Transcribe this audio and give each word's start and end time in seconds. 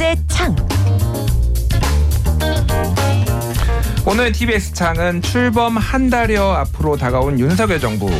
TBS의 0.00 0.16
창. 0.28 0.56
오늘 4.06 4.32
TBS 4.32 4.72
창은 4.72 5.20
출범 5.20 5.76
한 5.76 6.08
달여 6.08 6.52
앞으로 6.52 6.96
다가온 6.96 7.38
윤석열 7.38 7.78
정부. 7.78 8.10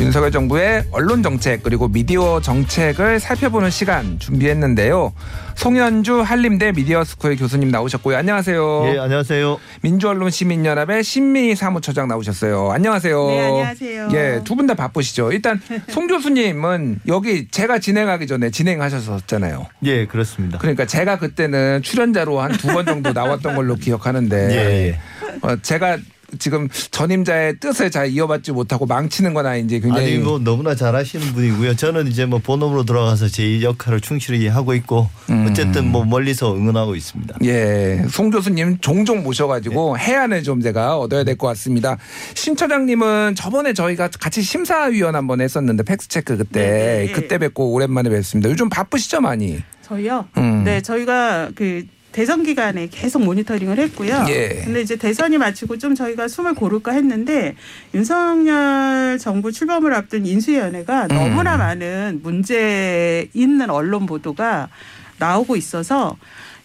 윤석열 0.00 0.32
정부의 0.32 0.84
언론 0.90 1.22
정책 1.22 1.62
그리고 1.62 1.86
미디어 1.86 2.40
정책을 2.40 3.20
살펴보는 3.20 3.70
시간 3.70 4.18
준비했는데요. 4.18 5.12
송현주 5.54 6.22
한림대 6.22 6.72
미디어 6.72 7.04
스쿨 7.04 7.36
교수님 7.36 7.68
나오셨고요. 7.70 8.16
안녕하세요. 8.16 8.84
예, 8.94 8.98
안녕하세요. 8.98 9.58
민주언론 9.82 10.30
시민연합의 10.30 11.04
신미 11.04 11.54
사무처장 11.54 12.08
나오셨어요. 12.08 12.72
안녕하세요. 12.72 13.26
네, 13.28 13.40
안녕하세요. 13.46 14.08
예, 14.14 14.40
두 14.44 14.56
분 14.56 14.66
다 14.66 14.74
바쁘시죠. 14.74 15.30
일단 15.30 15.60
송 15.88 16.06
교수님은 16.08 17.00
여기 17.06 17.46
제가 17.48 17.78
진행하기 17.78 18.26
전에 18.26 18.50
진행하셨었잖아요. 18.50 19.66
예, 19.84 20.06
그렇습니다. 20.06 20.58
그러니까 20.58 20.86
제가 20.86 21.18
그때는 21.18 21.82
출연자로 21.82 22.40
한 22.40 22.52
두 22.52 22.72
번 22.72 22.86
정도 22.86 23.12
나왔던 23.12 23.54
걸로 23.54 23.74
기억하는데 23.76 24.36
예, 24.50 24.88
예. 24.88 24.98
어, 25.42 25.56
제가 25.60 25.98
지금 26.38 26.68
전임자의 26.90 27.58
뜻을 27.60 27.90
잘 27.90 28.08
이어받지 28.10 28.52
못하고 28.52 28.86
망치는 28.86 29.34
거나 29.34 29.56
이제 29.56 29.80
굉장히 29.80 30.14
아니 30.14 30.18
뭐 30.18 30.38
너무나 30.38 30.74
잘하시는 30.74 31.26
분이고요. 31.34 31.76
저는 31.76 32.06
이제 32.08 32.24
뭐 32.26 32.38
본업으로 32.38 32.84
돌아가서 32.84 33.28
제 33.28 33.60
역할을 33.62 34.00
충실히 34.00 34.46
하고 34.48 34.74
있고 34.74 35.08
음. 35.30 35.46
어쨌든 35.50 35.88
뭐 35.90 36.04
멀리서 36.04 36.54
응원하고 36.54 36.94
있습니다. 36.94 37.36
예, 37.44 38.04
송 38.08 38.30
교수님 38.30 38.78
종종 38.80 39.22
모셔가지고 39.22 39.96
네. 39.96 40.02
해안을 40.04 40.42
좀 40.42 40.60
제가 40.60 40.98
얻어야 40.98 41.24
될 41.24 41.36
것 41.36 41.46
같습니다. 41.48 41.96
신 42.34 42.54
처장님은 42.56 43.34
저번에 43.34 43.72
저희가 43.72 44.08
같이 44.20 44.42
심사위원 44.42 45.16
한번 45.16 45.40
했었는데 45.40 45.82
팩스 45.82 46.08
체크 46.08 46.36
그때 46.36 46.60
네, 46.60 47.06
네. 47.06 47.12
그때 47.12 47.38
뵙고 47.38 47.72
오랜만에 47.72 48.10
뵙습니다. 48.10 48.50
요즘 48.50 48.68
바쁘시죠 48.68 49.20
많이? 49.20 49.62
저희요. 49.82 50.26
음. 50.36 50.62
네, 50.64 50.80
저희가 50.80 51.50
그 51.54 51.84
대선 52.12 52.42
기간에 52.42 52.88
계속 52.90 53.24
모니터링을 53.24 53.78
했고요. 53.78 54.26
예. 54.28 54.62
근데 54.64 54.82
이제 54.82 54.96
대선이 54.96 55.38
마치고 55.38 55.78
좀 55.78 55.94
저희가 55.94 56.28
숨을 56.28 56.54
고를까 56.54 56.92
했는데 56.92 57.56
윤석열 57.94 59.18
정부 59.18 59.50
출범을 59.50 59.94
앞둔 59.94 60.26
인수위원회가 60.26 61.04
음. 61.04 61.08
너무나 61.08 61.56
많은 61.56 62.20
문제 62.22 63.28
있는 63.32 63.70
언론 63.70 64.06
보도가 64.06 64.68
나오고 65.18 65.56
있어서 65.56 66.16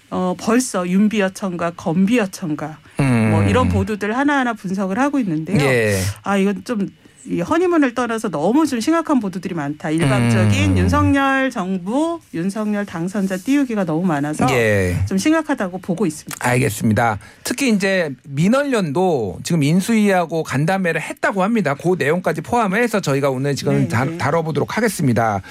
어 0.09 0.35
벌써 0.37 0.87
윤비어청과 0.87 1.71
검비어청과 1.71 2.77
음. 2.99 3.31
뭐 3.31 3.43
이런 3.43 3.69
보도들 3.69 4.17
하나하나 4.17 4.53
분석을 4.53 4.99
하고 4.99 5.19
있는데요. 5.19 5.59
예. 5.61 5.99
아 6.23 6.37
이건 6.37 6.63
좀. 6.63 6.87
이 7.29 7.41
허니문을 7.41 7.93
떠나서 7.93 8.29
너무 8.29 8.65
좀 8.65 8.79
심각한 8.79 9.19
보도들이 9.19 9.53
많다. 9.53 9.89
일방적인 9.89 10.71
음. 10.71 10.77
윤석열 10.77 11.51
정부, 11.51 12.19
윤석열 12.33 12.85
당선자 12.85 13.37
띄우기가 13.37 13.83
너무 13.83 14.05
많아서 14.05 14.47
예. 14.51 14.97
좀 15.07 15.17
심각하다고 15.17 15.79
보고 15.79 16.05
있습니다. 16.05 16.37
알겠습니다. 16.47 17.19
특히 17.43 17.69
이제 17.69 18.13
민원련도 18.23 19.39
지금 19.43 19.63
인수위하고 19.63 20.43
간담회를 20.43 21.01
했다고 21.01 21.43
합니다. 21.43 21.75
그 21.75 21.95
내용까지 21.97 22.41
포함해서 22.41 23.01
저희가 23.01 23.29
오늘 23.29 23.55
지금 23.55 23.81
네, 23.81 23.87
다, 23.87 24.05
네. 24.05 24.17
다뤄보도록 24.17 24.77
하겠습니다. 24.77 25.41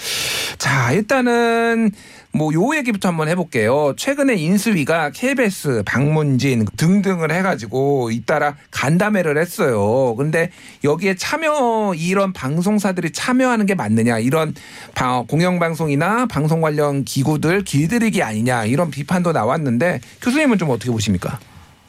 자, 0.59 0.93
일단은 0.93 1.91
뭐 2.37 2.53
요 2.53 2.77
얘기부터 2.77 3.09
한번 3.09 3.29
해볼게요. 3.29 3.95
최근에 3.97 4.35
인수위가 4.35 5.11
KBS, 5.11 5.83
방문진 5.87 6.67
등등을 6.77 7.33
해가지고 7.33 8.11
잇따라 8.11 8.57
간담회를 8.71 9.39
했어요. 9.39 10.15
근데 10.17 10.51
여기에 10.85 11.17
참여 11.17 11.95
이런 11.97 12.33
방송사들이 12.33 13.13
참여하는 13.13 13.67
게 13.67 13.75
맞느냐 13.75 14.19
이런 14.19 14.55
방- 14.95 15.27
공영방송이나 15.27 16.27
방송 16.27 16.61
관련 16.61 17.05
기구들 17.05 17.63
길들이기 17.65 18.23
아니냐 18.23 18.65
이런 18.67 18.91
비판도 18.91 19.33
나왔는데 19.33 20.01
교수님은 20.23 20.59
좀 20.59 20.71
어떻게 20.71 20.91
보십니까? 20.91 21.39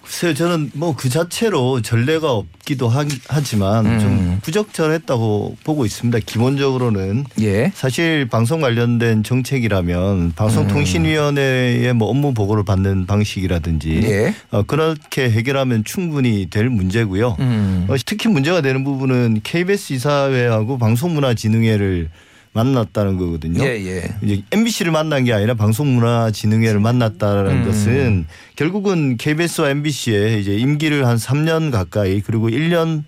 글쎄요, 0.08 0.34
저는 0.34 0.72
뭐 0.74 0.98
그 0.98 1.10
자체로 1.10 1.82
전례가 1.82 2.32
없기도 2.32 2.90
하, 2.90 3.06
하지만 3.28 3.86
음. 3.86 4.00
좀 4.00 4.40
부적절했다고 4.42 5.58
보고 5.64 5.86
있습니다. 5.86 6.20
기본적으로는 6.26 7.26
예. 7.42 7.72
사실 7.76 8.28
방송 8.28 8.62
관련된 8.62 9.24
정책이라면 9.24 10.34
방송통신위원회의 10.36 11.94
뭐 11.94 12.08
업무 12.10 12.34
보고를 12.34 12.64
받는 12.66 13.06
방식이라든지 13.06 14.02
예. 14.04 14.34
어, 14.52 14.64
그렇게 14.64 15.30
해결하면 15.30 15.84
충분히 15.84 16.48
될 16.50 16.70
문제고요. 16.70 17.36
음. 17.40 17.86
어, 17.90 17.96
특히 18.06 18.30
문제가 18.30 18.62
되는 18.62 18.84
부분은 18.84 19.42
KBS 19.44 19.94
이사회하고 19.94 20.78
방송문화진흥회를 20.78 22.10
만났다는 22.58 23.18
거거든요. 23.18 23.64
예, 23.64 23.76
예. 23.86 24.16
이제 24.24 24.42
MBC를 24.52 24.92
만난 24.92 25.24
게 25.24 25.34
아니라 25.34 25.54
방송문화진흥회를 25.54 26.80
만났다라는 26.80 27.52
음. 27.52 27.66
것은 27.66 28.26
결국은 28.56 29.18
KBS와 29.18 29.70
MBC의 29.70 30.42
이제 30.42 30.56
임기를 30.56 31.06
한 31.06 31.18
3년 31.18 31.72
가까이 31.72 32.22
그리고 32.22 32.50
1년 32.50 33.04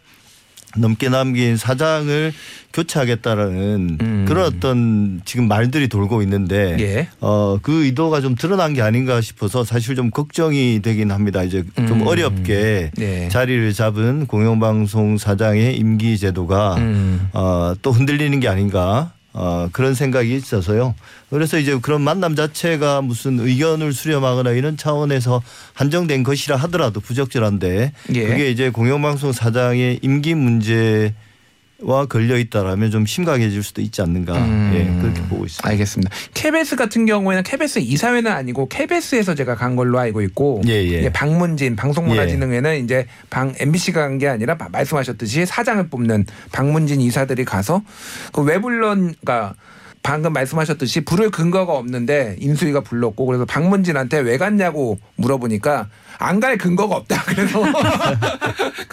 넘게 0.77 1.09
남긴 1.09 1.57
사장을 1.57 2.31
교체하겠다라는 2.73 3.97
음. 4.01 4.25
그런 4.27 4.45
어떤 4.45 5.21
지금 5.25 5.47
말들이 5.47 5.87
돌고 5.87 6.21
있는데 6.21 6.77
예. 6.79 7.07
어, 7.21 7.57
그 7.61 7.85
의도가 7.85 8.21
좀 8.21 8.35
드러난 8.35 8.73
게 8.73 8.83
아닌가 8.83 9.19
싶어서 9.19 9.63
사실 9.63 9.95
좀 9.95 10.11
걱정이 10.11 10.81
되긴 10.83 11.11
합니다. 11.11 11.41
이제 11.41 11.63
좀 11.75 12.01
음. 12.01 12.07
어렵게 12.07 12.91
네. 12.95 13.29
자리를 13.29 13.73
잡은 13.73 14.27
공영방송 14.27 15.17
사장의 15.17 15.75
임기 15.77 16.19
제도가 16.19 16.75
음. 16.75 17.29
어, 17.33 17.73
또 17.81 17.91
흔들리는 17.91 18.39
게 18.39 18.47
아닌가 18.47 19.13
어, 19.41 19.69
그런 19.71 19.93
생각이 19.93 20.35
있어서요. 20.35 20.95
그래서 21.29 21.57
이제 21.57 21.79
그런 21.81 22.01
만남 22.01 22.35
자체가 22.35 23.01
무슨 23.01 23.39
의견을 23.39 23.93
수렴하거나 23.93 24.51
이런 24.51 24.75
차원에서 24.75 25.41
한정된 25.75 26.23
것이라 26.23 26.57
하더라도 26.57 26.99
부적절한데 26.99 27.93
예. 28.15 28.27
그게 28.27 28.51
이제 28.51 28.69
공영방송 28.69 29.31
사장의 29.31 29.99
임기 30.01 30.35
문제 30.35 31.13
와 31.81 32.05
걸려 32.05 32.37
있다라면 32.37 32.91
좀 32.91 33.05
심각해질 33.05 33.63
수도 33.63 33.81
있지 33.81 34.01
않는가 34.01 34.33
음. 34.37 34.71
예, 34.75 35.01
그렇게 35.01 35.21
보고 35.29 35.45
있습니다. 35.45 35.67
알겠습니다. 35.69 36.11
KBS 36.33 36.75
같은 36.75 37.05
경우에는 37.05 37.43
KBS 37.43 37.79
이사회는 37.79 38.29
아니고 38.31 38.67
KBS에서 38.67 39.33
제가 39.33 39.55
간 39.55 39.75
걸로 39.77 39.97
알고 39.97 40.21
있고 40.23 40.61
예, 40.67 40.73
예. 40.73 41.09
방문진 41.09 41.75
방송문화진흥회는 41.77 42.83
이제 42.83 43.05
방 43.29 43.53
MBC가 43.57 44.01
간 44.01 44.19
게 44.19 44.27
아니라 44.27 44.57
바- 44.57 44.67
말씀하셨듯이 44.69 45.45
사장을 45.45 45.87
뽑는 45.87 46.25
방문진 46.51 46.99
이사들이 46.99 47.45
가서 47.45 47.81
그왜 48.33 48.59
불런가 48.59 49.53
방금 50.03 50.33
말씀하셨듯이 50.33 51.01
부를 51.01 51.29
근거가 51.29 51.73
없는데 51.73 52.35
인수위가 52.39 52.81
불렀고 52.81 53.25
그래서 53.25 53.45
방문진한테 53.45 54.19
왜 54.19 54.37
갔냐고 54.37 54.99
물어보니까 55.15 55.87
안 56.21 56.39
갈 56.41 56.57
근거가 56.57 56.97
없다. 56.97 57.23
그래서 57.27 57.61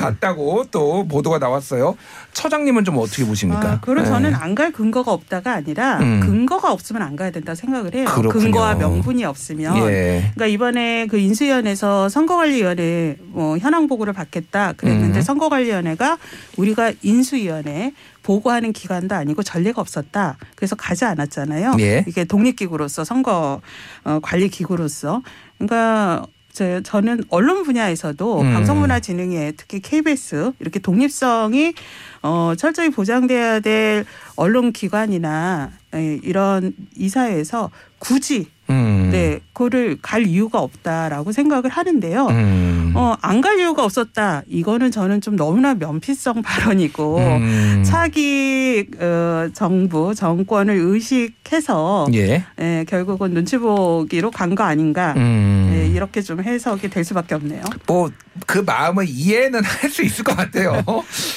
갔다고 0.06 0.65
또 0.71 1.06
보도가 1.06 1.39
나왔어요. 1.39 1.97
처장님은 2.33 2.84
좀 2.84 2.99
어떻게 2.99 3.25
보십니까? 3.25 3.72
아, 3.72 3.81
그리고 3.81 4.00
네. 4.03 4.06
저는 4.06 4.34
안 4.34 4.56
갈 4.56 4.72
근거가 4.72 5.12
없다가 5.12 5.53
아니라 5.53 5.99
음. 5.99 6.21
근거가 6.21 6.72
없으면 6.72 7.03
안 7.03 7.15
가야 7.15 7.31
된다 7.31 7.55
생각을 7.55 7.94
해요. 7.94 8.06
그렇군요. 8.09 8.44
근거와 8.44 8.75
명분이 8.77 9.22
없으면. 9.25 9.77
예. 9.91 10.31
그러니까 10.34 10.47
이번에 10.47 11.06
그 11.09 11.19
인수위원회에서 11.19 12.09
선거관리위원회 12.09 13.19
뭐 13.21 13.59
현황 13.59 13.87
보고를 13.87 14.15
받겠다 14.15 14.72
그랬는데 14.72 15.19
음. 15.19 15.22
선거관리위원회가 15.22 16.17
우리가 16.56 16.93
인수위원회 17.03 17.93
보고하는 18.23 18.73
기관도 18.73 19.15
아니고 19.15 19.43
전례가 19.43 19.81
없었다. 19.83 20.37
그래서 20.55 20.75
가지 20.75 21.05
않았잖아요. 21.05 21.75
예. 21.81 22.05
이게 22.09 22.25
독립기구로서 22.25 23.05
선거 23.05 23.61
어, 24.05 24.19
관리 24.23 24.49
기구로서 24.49 25.21
그러니까 25.59 26.27
저, 26.56 26.81
저는 26.81 27.22
언론 27.28 27.65
분야에서도 27.65 28.41
음. 28.41 28.53
방송문화진흥회 28.55 29.53
특히 29.59 29.78
KBS 29.81 30.53
이렇게 30.59 30.78
독립성이 30.78 31.75
어, 32.22 32.55
철저히 32.56 32.89
보장돼야 32.89 33.61
될 33.61 34.06
언론 34.37 34.72
기관이나 34.72 35.71
에, 35.93 36.19
이런 36.22 36.72
이사회에서 36.97 37.71
굳이 37.99 38.47
음. 38.70 38.86
네 39.11 39.41
그거를 39.53 39.99
갈 40.03 40.26
이유가 40.26 40.61
없다라고 40.61 41.32
생각을 41.32 41.70
하는데요. 41.70 42.26
음. 42.26 42.93
어, 42.94 43.14
안 43.23 43.41
갈 43.41 43.58
이유가 43.58 43.85
없었다. 43.85 44.43
이거는 44.49 44.91
저는 44.91 45.20
좀 45.20 45.37
너무나 45.37 45.75
면피성 45.75 46.43
발언이고 46.43 47.19
음. 47.19 47.82
차기 47.85 48.87
어, 48.99 49.49
정부 49.55 50.14
정권을 50.14 50.75
의식해서 50.76 52.08
예. 52.14 52.44
예, 52.61 52.85
결국은 52.88 53.32
눈치 53.35 53.58
보기로 53.58 54.31
간 54.31 54.55
거 54.56 54.64
아닌가. 54.64 55.12
음. 55.17 55.70
예, 55.75 55.87
이렇게 55.87 56.23
좀 56.23 56.43
해석이 56.43 56.88
될 56.88 57.05
수밖에 57.05 57.35
없네요. 57.35 57.62
뭐 57.87 58.09
그 58.47 58.59
마음을 58.59 59.06
이해는 59.09 59.64
할 59.64 59.88
수 59.91 60.02
있을 60.02 60.23
것 60.23 60.37
같아요. 60.37 60.82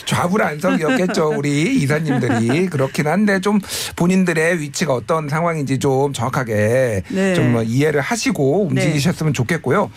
좌불안석이었겠죠 0.06 1.34
우리 1.38 1.76
이사님들이 1.78 2.66
그렇긴 2.68 3.08
한데 3.08 3.40
좀 3.40 3.60
본인들의 3.96 4.60
위치가 4.60 4.94
어떤 4.94 5.30
상황인지 5.30 5.80
좀 5.80 6.12
정확하게 6.12 7.04
네. 7.10 7.34
좀 7.36 7.59
한번 7.60 7.68
이해를 7.68 8.02
하시고 8.02 8.68
움직이셨으면 8.68 9.34
좋겠고요. 9.34 9.92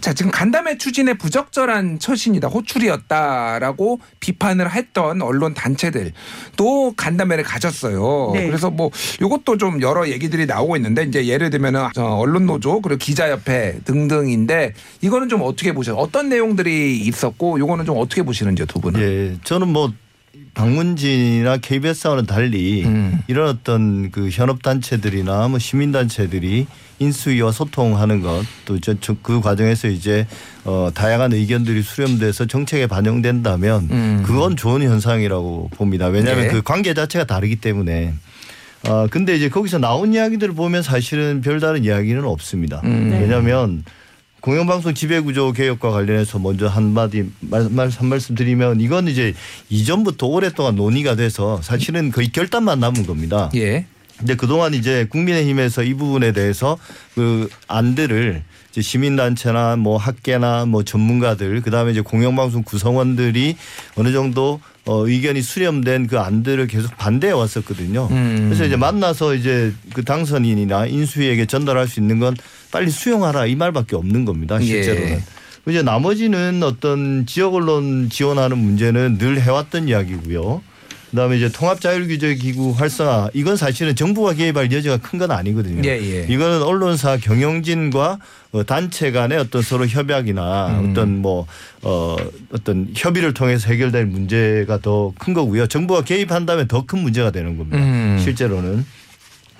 자, 0.00 0.14
지금 0.14 0.30
간담회 0.30 0.78
추진에 0.78 1.14
부적절한 1.14 1.98
처신이다, 1.98 2.48
호출이었다라고 2.48 4.00
비판을 4.20 4.70
했던 4.70 5.20
언론 5.22 5.54
단체들 5.54 6.12
또 6.56 6.92
간담회를 6.96 7.44
가졌어요. 7.44 8.30
네. 8.34 8.46
그래서 8.46 8.70
뭐 8.70 8.90
이것도 9.20 9.58
좀 9.58 9.82
여러 9.82 10.08
얘기들이 10.08 10.46
나오고 10.46 10.76
있는데 10.76 11.02
이제 11.02 11.26
예를 11.26 11.50
들면은 11.50 11.88
저 11.94 12.04
언론 12.04 12.46
노조 12.46 12.80
그리고 12.80 12.98
기자협회 12.98 13.80
등등인데 13.84 14.74
이거는 15.00 15.28
좀 15.28 15.42
어떻게 15.42 15.72
보셔요? 15.72 15.96
어떤 15.96 16.28
내용들이 16.28 16.98
있었고 17.00 17.58
이거는 17.58 17.84
좀 17.84 17.98
어떻게 17.98 18.22
보시는지 18.22 18.64
두 18.66 18.80
분은? 18.80 19.00
예, 19.00 19.36
저는 19.44 19.68
뭐 19.68 19.92
방문진이나 20.54 21.58
KBS와는 21.58 22.26
달리 22.26 22.84
음. 22.84 23.20
이런 23.28 23.48
어떤 23.48 24.10
그 24.10 24.28
현업 24.30 24.62
단체들이나 24.62 25.48
뭐 25.48 25.58
시민 25.58 25.92
단체들이 25.92 26.66
인수위와 26.98 27.52
소통하는 27.52 28.20
것또그 28.20 29.40
과정에서 29.40 29.88
이제 29.88 30.26
어 30.64 30.90
다양한 30.94 31.32
의견들이 31.32 31.82
수렴돼서 31.82 32.46
정책에 32.46 32.86
반영된다면 32.86 33.88
음. 33.90 34.22
그건 34.24 34.56
좋은 34.56 34.82
현상이라고 34.82 35.70
봅니다. 35.74 36.06
왜냐하면 36.08 36.48
네. 36.48 36.52
그 36.52 36.62
관계 36.62 36.94
자체가 36.94 37.24
다르기 37.24 37.56
때문에. 37.56 38.14
아 38.84 39.06
근데 39.10 39.36
이제 39.36 39.50
거기서 39.50 39.78
나온 39.78 40.14
이야기들을 40.14 40.54
보면 40.54 40.82
사실은 40.82 41.42
별다른 41.42 41.84
이야기는 41.84 42.24
없습니다. 42.24 42.80
음. 42.84 43.10
네. 43.10 43.20
왜냐하면 43.20 43.84
공영방송 44.40 44.94
지배구조 44.94 45.52
개혁과 45.52 45.90
관련해서 45.90 46.38
먼저 46.38 46.66
한마디 46.66 47.30
말, 47.40 47.68
말, 47.70 47.88
한 47.88 48.08
말씀 48.08 48.34
드리면 48.34 48.80
이건 48.80 49.08
이제 49.08 49.34
이전부터 49.68 50.26
오랫동안 50.26 50.76
논의가 50.76 51.14
돼서 51.14 51.60
사실은 51.62 52.10
거의 52.10 52.30
결단만 52.30 52.80
남은 52.80 53.06
겁니다. 53.06 53.50
예. 53.54 53.86
근데 54.18 54.34
그동안 54.34 54.74
이제 54.74 55.06
국민의힘에서 55.10 55.82
이 55.82 55.94
부분에 55.94 56.32
대해서 56.32 56.76
그 57.14 57.48
안들을 57.68 58.42
이제 58.70 58.82
시민단체나 58.82 59.76
뭐 59.76 59.96
학계나 59.96 60.66
뭐 60.66 60.84
전문가들 60.84 61.62
그다음에 61.62 61.90
이제 61.92 62.00
공영방송 62.02 62.62
구성원들이 62.62 63.56
어느 63.96 64.12
정도 64.12 64.60
어 64.86 65.06
의견이 65.06 65.42
수렴된 65.42 66.06
그 66.06 66.18
안들을 66.18 66.66
계속 66.66 66.96
반대해 66.96 67.32
왔었거든요. 67.32 68.08
음. 68.10 68.46
그래서 68.46 68.64
이제 68.64 68.76
만나서 68.76 69.34
이제 69.34 69.72
그 69.94 70.04
당선인이나 70.04 70.86
인수위에게 70.86 71.46
전달할 71.46 71.88
수 71.88 72.00
있는 72.00 72.18
건 72.18 72.36
빨리 72.70 72.90
수용하라 72.90 73.46
이 73.46 73.54
말밖에 73.56 73.96
없는 73.96 74.24
겁니다. 74.24 74.58
실제로는. 74.60 75.08
예. 75.10 75.22
이제 75.68 75.82
나머지는 75.82 76.62
어떤 76.62 77.26
지역 77.26 77.54
언론 77.54 78.08
지원하는 78.10 78.58
문제는 78.58 79.18
늘 79.18 79.40
해왔던 79.40 79.88
이야기고요. 79.88 80.62
그다음에 81.10 81.36
이제 81.38 81.48
통합자율규제기구 81.50 82.70
활성화 82.70 83.30
이건 83.34 83.56
사실은 83.56 83.96
정부가 83.96 84.32
개입할 84.34 84.70
여지가 84.70 84.98
큰 84.98 85.18
건 85.18 85.32
아니거든요. 85.32 85.82
예, 85.84 85.98
예. 86.00 86.26
이거는 86.32 86.62
언론사 86.62 87.16
경영진과 87.16 88.18
어, 88.52 88.62
단체 88.64 89.10
간의 89.10 89.36
어떤 89.38 89.60
서로 89.60 89.86
협약이나 89.88 90.68
음. 90.80 90.90
어떤 90.90 91.18
뭐 91.18 91.46
어, 91.82 92.16
어떤 92.52 92.88
협의를 92.94 93.34
통해서 93.34 93.68
해결될 93.68 94.06
문제가 94.06 94.78
더 94.78 95.12
큰 95.18 95.34
거고요. 95.34 95.66
정부가 95.66 96.02
개입한다면 96.04 96.68
더 96.68 96.86
큰 96.86 97.00
문제가 97.00 97.30
되는 97.32 97.58
겁니다. 97.58 97.78
음. 97.78 98.18
실제로는. 98.22 98.86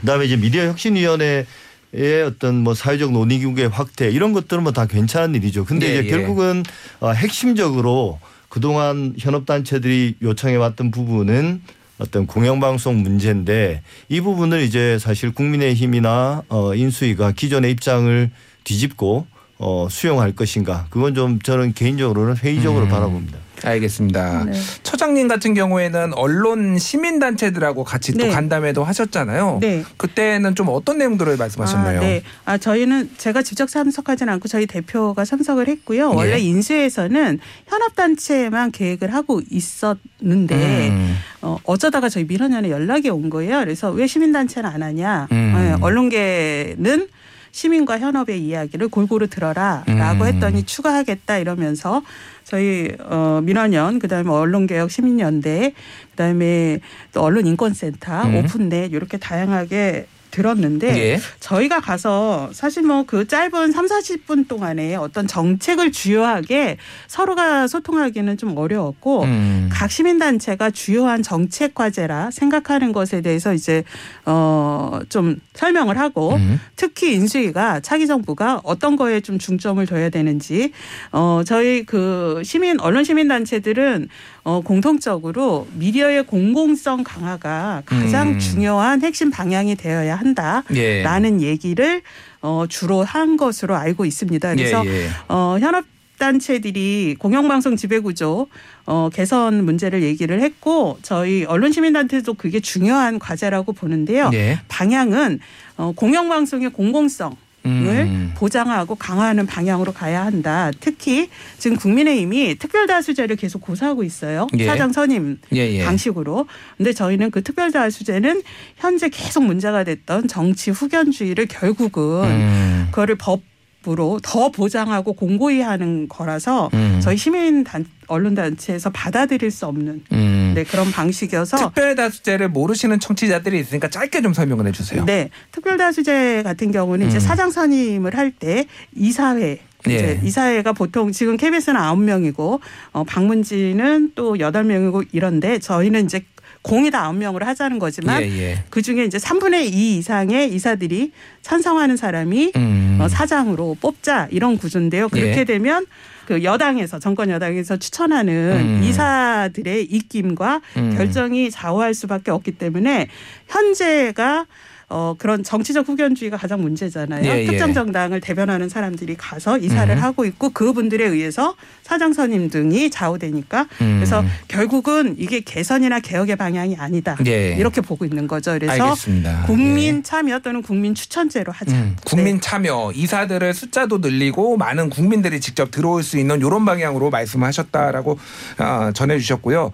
그다음에 0.00 0.24
이제 0.26 0.36
미디어 0.36 0.64
혁신위원회 0.66 1.46
의 1.92 2.22
어떤 2.22 2.62
뭐 2.62 2.74
사회적 2.74 3.10
논의기구의 3.12 3.68
확대 3.68 4.10
이런 4.10 4.32
것들은 4.32 4.62
뭐 4.62 4.70
다 4.72 4.86
괜찮은 4.86 5.34
일이죠. 5.34 5.64
근데 5.64 5.86
예, 5.86 5.98
이제 5.98 6.06
예. 6.06 6.10
결국은 6.10 6.62
어, 7.00 7.10
핵심적으로 7.10 8.20
그동안 8.48 9.14
현업단체들이 9.18 10.16
요청해 10.22 10.54
왔던 10.56 10.92
부분은 10.92 11.62
어떤 11.98 12.26
공영방송 12.26 13.02
문제인데 13.02 13.82
이 14.08 14.20
부분을 14.20 14.62
이제 14.62 14.98
사실 15.00 15.32
국민의힘이나 15.32 16.42
어, 16.48 16.74
인수위가 16.74 17.32
기존의 17.32 17.72
입장을 17.72 18.30
뒤집고 18.64 19.26
어, 19.58 19.88
수용할 19.90 20.32
것인가 20.32 20.86
그건 20.90 21.14
좀 21.14 21.40
저는 21.40 21.74
개인적으로는 21.74 22.36
회의적으로 22.36 22.84
음. 22.84 22.88
바라봅니다. 22.88 23.38
알겠습니다. 23.64 24.44
네. 24.44 24.52
처장님 24.82 25.28
같은 25.28 25.54
경우에는 25.54 26.14
언론 26.14 26.78
시민단체들하고 26.78 27.84
같이 27.84 28.12
또 28.12 28.24
네. 28.26 28.30
간담회도 28.30 28.84
하셨잖아요. 28.84 29.58
네. 29.60 29.84
그때는 29.96 30.54
좀 30.54 30.68
어떤 30.68 30.98
내용들을 30.98 31.36
말씀하셨나요? 31.36 31.98
아, 31.98 32.02
네. 32.02 32.22
아, 32.44 32.58
저희는 32.58 33.10
제가 33.16 33.42
직접 33.42 33.68
참석하지는 33.68 34.32
않고 34.34 34.48
저희 34.48 34.66
대표가 34.66 35.24
참석을 35.24 35.68
했고요. 35.68 36.10
예. 36.12 36.16
원래 36.16 36.38
인수에서는 36.38 37.38
현업단체만 37.66 38.72
계획을 38.72 39.12
하고 39.14 39.40
있었는데 39.50 40.88
음. 40.90 41.16
어, 41.42 41.58
어쩌다가 41.64 42.08
저희 42.08 42.24
민원연에 42.24 42.70
연락이 42.70 43.08
온 43.10 43.30
거예요. 43.30 43.60
그래서 43.60 43.90
왜 43.90 44.06
시민단체는 44.06 44.68
안 44.68 44.82
하냐. 44.82 45.28
음. 45.32 45.52
네, 45.56 45.76
언론계는 45.80 47.08
시민과 47.52 47.98
현업의 47.98 48.40
이야기를 48.40 48.88
골고루 48.88 49.28
들어라라고 49.28 50.22
음. 50.22 50.26
했더니 50.26 50.62
추가하겠다 50.64 51.38
이러면서 51.38 52.02
저희 52.44 52.90
어 53.00 53.40
민원연 53.42 53.98
그다음에 53.98 54.30
언론개혁 54.30 54.90
시민연대 54.90 55.74
그다음에 56.10 56.80
또 57.12 57.22
언론인권센터 57.22 58.24
음. 58.24 58.36
오픈넷 58.36 58.92
이렇게 58.92 59.18
다양하게 59.18 60.06
들었는데 60.30 60.98
예. 60.98 61.20
저희가 61.40 61.80
가서 61.80 62.50
사실 62.52 62.82
뭐 62.82 63.04
그 63.06 63.26
짧은 63.26 63.72
3, 63.72 63.86
40분 63.86 64.46
동안에 64.46 64.94
어떤 64.94 65.26
정책을 65.26 65.90
주요하게 65.90 66.76
서로가 67.08 67.66
소통하기는 67.66 68.36
좀 68.36 68.56
어려웠고 68.56 69.22
음. 69.24 69.68
각 69.72 69.90
시민단체가 69.90 70.70
주요한 70.70 71.22
정책 71.22 71.74
과제라 71.74 72.30
생각하는 72.30 72.92
것에 72.92 73.20
대해서 73.20 73.54
이제 73.54 73.82
어 74.26 75.00
좀 75.08 75.36
설명을 75.54 75.98
하고 75.98 76.34
음. 76.34 76.60
특히 76.76 77.14
인수위가 77.14 77.80
차기 77.80 78.06
정부가 78.06 78.60
어떤 78.64 78.96
거에 78.96 79.20
좀 79.20 79.38
중점을 79.38 79.84
둬야 79.86 80.08
되는지 80.10 80.72
어 81.12 81.42
저희 81.44 81.84
그 81.84 82.42
시민 82.44 82.78
언론 82.80 83.04
시민 83.04 83.28
단체들은 83.28 84.08
어 84.42 84.60
공통적으로 84.60 85.66
미디어의 85.74 86.26
공공성 86.26 87.04
강화가 87.04 87.82
가장 87.84 88.30
음. 88.30 88.38
중요한 88.38 89.02
핵심 89.02 89.30
방향이 89.30 89.76
되어야 89.76 90.04
예. 90.04 90.10
한다라는 90.10 91.42
얘기를 91.42 92.02
어 92.40 92.64
주로 92.68 93.02
한 93.02 93.36
것으로 93.36 93.76
알고 93.76 94.04
있습니다. 94.04 94.54
그래서 94.54 94.84
예, 94.86 94.90
예. 94.90 95.08
어 95.28 95.58
현업 95.60 95.84
단체들이 96.20 97.16
공영방송 97.18 97.76
지배구조 97.76 98.46
어, 98.86 99.08
개선 99.12 99.64
문제를 99.64 100.02
얘기를 100.02 100.40
했고 100.42 100.98
저희 101.02 101.44
언론시민단체도 101.44 102.34
그게 102.34 102.60
중요한 102.60 103.18
과제라고 103.18 103.72
보는데요. 103.72 104.30
예. 104.34 104.60
방향은 104.68 105.40
어, 105.78 105.92
공영방송의 105.96 106.70
공공성을 106.70 107.34
음. 107.66 108.32
보장하고 108.36 108.94
강화하는 108.94 109.46
방향으로 109.46 109.92
가야 109.92 110.24
한다. 110.24 110.70
특히 110.80 111.28
지금 111.58 111.76
국민의힘이 111.76 112.56
특별다수제를 112.56 113.36
계속 113.36 113.60
고수하고 113.60 114.02
있어요. 114.02 114.46
예. 114.58 114.66
사장 114.66 114.92
선임 114.92 115.38
예, 115.54 115.58
예. 115.58 115.84
방식으로. 115.84 116.46
근데 116.76 116.92
저희는 116.92 117.30
그 117.30 117.42
특별다수제는 117.42 118.42
현재 118.76 119.08
계속 119.08 119.44
문제가 119.44 119.84
됐던 119.84 120.28
정치 120.28 120.70
후견주의를 120.70 121.46
결국은 121.46 122.24
음. 122.24 122.88
그거를 122.90 123.16
법 123.16 123.42
으로 123.88 124.20
더 124.22 124.50
보장하고 124.50 125.14
공고히 125.14 125.62
하는 125.62 126.06
거라서 126.06 126.68
음. 126.74 127.00
저희 127.02 127.16
시민 127.16 127.64
단 127.64 127.86
언론 128.08 128.34
단체에서 128.34 128.90
받아들일 128.90 129.50
수 129.50 129.64
없는 129.64 130.04
음. 130.12 130.52
네, 130.54 130.64
그런 130.64 130.90
방식이어서 130.90 131.56
특별다수제를 131.56 132.50
모르시는 132.50 133.00
청취자들이 133.00 133.58
있으니까 133.58 133.88
짧게 133.88 134.20
좀 134.20 134.34
설명을 134.34 134.66
해주세요. 134.66 135.06
네, 135.06 135.30
특별다수제 135.52 136.42
같은 136.42 136.72
경우는 136.72 137.08
이제 137.08 137.16
음. 137.16 137.20
사장 137.20 137.50
선임을 137.50 138.16
할 138.16 138.30
때 138.38 138.66
이사회 138.94 139.60
이제 139.86 140.20
예. 140.22 140.26
이사회가 140.26 140.72
보통 140.72 141.10
지금 141.10 141.36
KBS는 141.38 141.80
아홉 141.80 142.00
명이고 142.00 142.60
어 142.92 143.04
방문지는 143.04 144.12
또 144.14 144.38
여덟 144.40 144.64
명이고 144.64 145.04
이런데 145.12 145.58
저희는 145.58 146.04
이제 146.04 146.22
공이 146.62 146.90
다 146.90 147.04
아홉 147.04 147.16
명으로 147.16 147.46
하자는 147.46 147.78
거지만 147.78 148.22
예, 148.22 148.26
예. 148.26 148.64
그 148.68 148.82
중에 148.82 149.04
이제 149.04 149.18
3분의 149.18 149.72
2 149.72 149.96
이상의 149.98 150.52
이사들이 150.54 151.12
찬성하는 151.42 151.96
사람이 151.96 152.52
음. 152.56 152.98
어, 153.00 153.08
사장으로 153.08 153.76
뽑자 153.80 154.28
이런 154.30 154.58
구조인데요. 154.58 155.08
그렇게 155.08 155.40
예. 155.40 155.44
되면 155.44 155.86
그 156.26 156.44
여당에서 156.44 156.98
정권 156.98 157.30
여당에서 157.30 157.78
추천하는 157.78 158.32
음. 158.60 158.82
이사들의 158.84 159.84
입김과 159.84 160.60
음. 160.76 160.94
결정이 160.96 161.50
좌우할 161.50 161.94
수밖에 161.94 162.30
없기 162.30 162.52
때문에 162.52 163.08
현재가 163.48 164.46
어 164.90 165.14
그런 165.16 165.44
정치적 165.44 165.88
후견주의가 165.88 166.36
가장 166.36 166.60
문제잖아요. 166.60 167.24
예, 167.24 167.42
예. 167.42 167.46
특정 167.46 167.72
정당을 167.72 168.20
대변하는 168.20 168.68
사람들이 168.68 169.16
가서 169.16 169.56
이사를 169.56 169.96
음. 169.96 170.02
하고 170.02 170.24
있고 170.24 170.50
그분들에 170.50 171.06
의해서 171.06 171.54
사장 171.82 172.12
선임 172.12 172.50
등이 172.50 172.90
좌우되니까 172.90 173.68
음. 173.80 173.96
그래서 173.96 174.24
결국은 174.48 175.14
이게 175.16 175.40
개선이나 175.40 176.00
개혁의 176.00 176.34
방향이 176.34 176.76
아니다. 176.76 177.16
예. 177.26 177.54
이렇게 177.56 177.80
보고 177.80 178.04
있는 178.04 178.26
거죠. 178.26 178.50
그래서 178.52 178.82
알겠습니다. 178.84 179.44
국민 179.46 179.98
예. 179.98 180.02
참여 180.02 180.40
또는 180.40 180.60
국민 180.60 180.94
추천제로 180.94 181.52
하자. 181.52 181.72
음, 181.72 181.96
국민 182.04 182.36
네. 182.36 182.40
참여 182.40 182.90
이사들의 182.92 183.54
숫자도 183.54 183.98
늘리고 183.98 184.56
많은 184.56 184.90
국민들이 184.90 185.40
직접 185.40 185.70
들어올 185.70 186.02
수 186.02 186.18
있는 186.18 186.38
이런 186.38 186.64
방향으로 186.64 187.10
말씀하셨다라고 187.10 188.18
어, 188.58 188.90
전해주셨고요. 188.92 189.70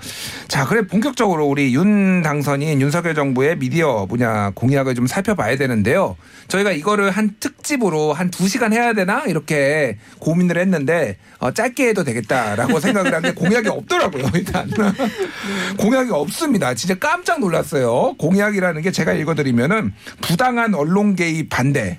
자, 0.49 0.66
그래 0.66 0.87
본격적으로 0.87 1.46
우리 1.46 1.75
윤 1.75 2.20
당선인 2.20 2.82
윤석열 2.82 3.14
정부의 3.14 3.56
미디어 3.58 4.04
분야 4.04 4.50
공약을 4.54 4.94
좀 4.94 5.05
살펴봐야 5.06 5.56
되는데요. 5.56 6.16
저희가 6.48 6.72
이거를 6.72 7.10
한 7.10 7.34
특집으로 7.40 8.12
한 8.12 8.30
두 8.30 8.48
시간 8.48 8.72
해야 8.72 8.92
되나 8.92 9.25
이렇게 9.26 9.98
고민을 10.18 10.58
했는데 10.58 11.16
어, 11.38 11.52
짧게 11.52 11.88
해도 11.88 12.04
되겠다라고 12.04 12.80
생각을 12.80 13.14
한 13.14 13.22
게 13.22 13.32
공약이 13.32 13.68
없더라고요. 13.68 14.25
일단 14.34 14.70
공약이 15.78 16.10
없습니다. 16.10 16.75
진짜 16.75 16.94
깜짝 16.98 17.40
놀랐어요. 17.40 18.14
공약이라는 18.18 18.82
게 18.82 18.90
제가 18.90 19.12
읽어드리면은 19.14 19.92
부당한 20.20 20.75
언론 20.75 21.16
개입 21.16 21.48
반대. 21.50 21.98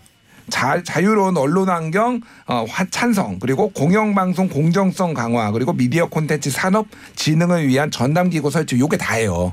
자, 0.49 0.81
자유로운 0.81 1.35
언론 1.35 1.67
환경 1.67 2.21
어, 2.45 2.65
화- 2.69 2.85
찬성 2.89 3.37
그리고 3.39 3.69
공영방송 3.71 4.47
공정성 4.47 5.13
강화 5.13 5.51
그리고 5.51 5.73
미디어 5.73 6.07
콘텐츠 6.07 6.49
산업 6.49 6.87
진흥을 7.17 7.67
위한 7.67 7.91
전담기구 7.91 8.49
설치 8.49 8.79
요게 8.79 8.95
다예요. 8.95 9.51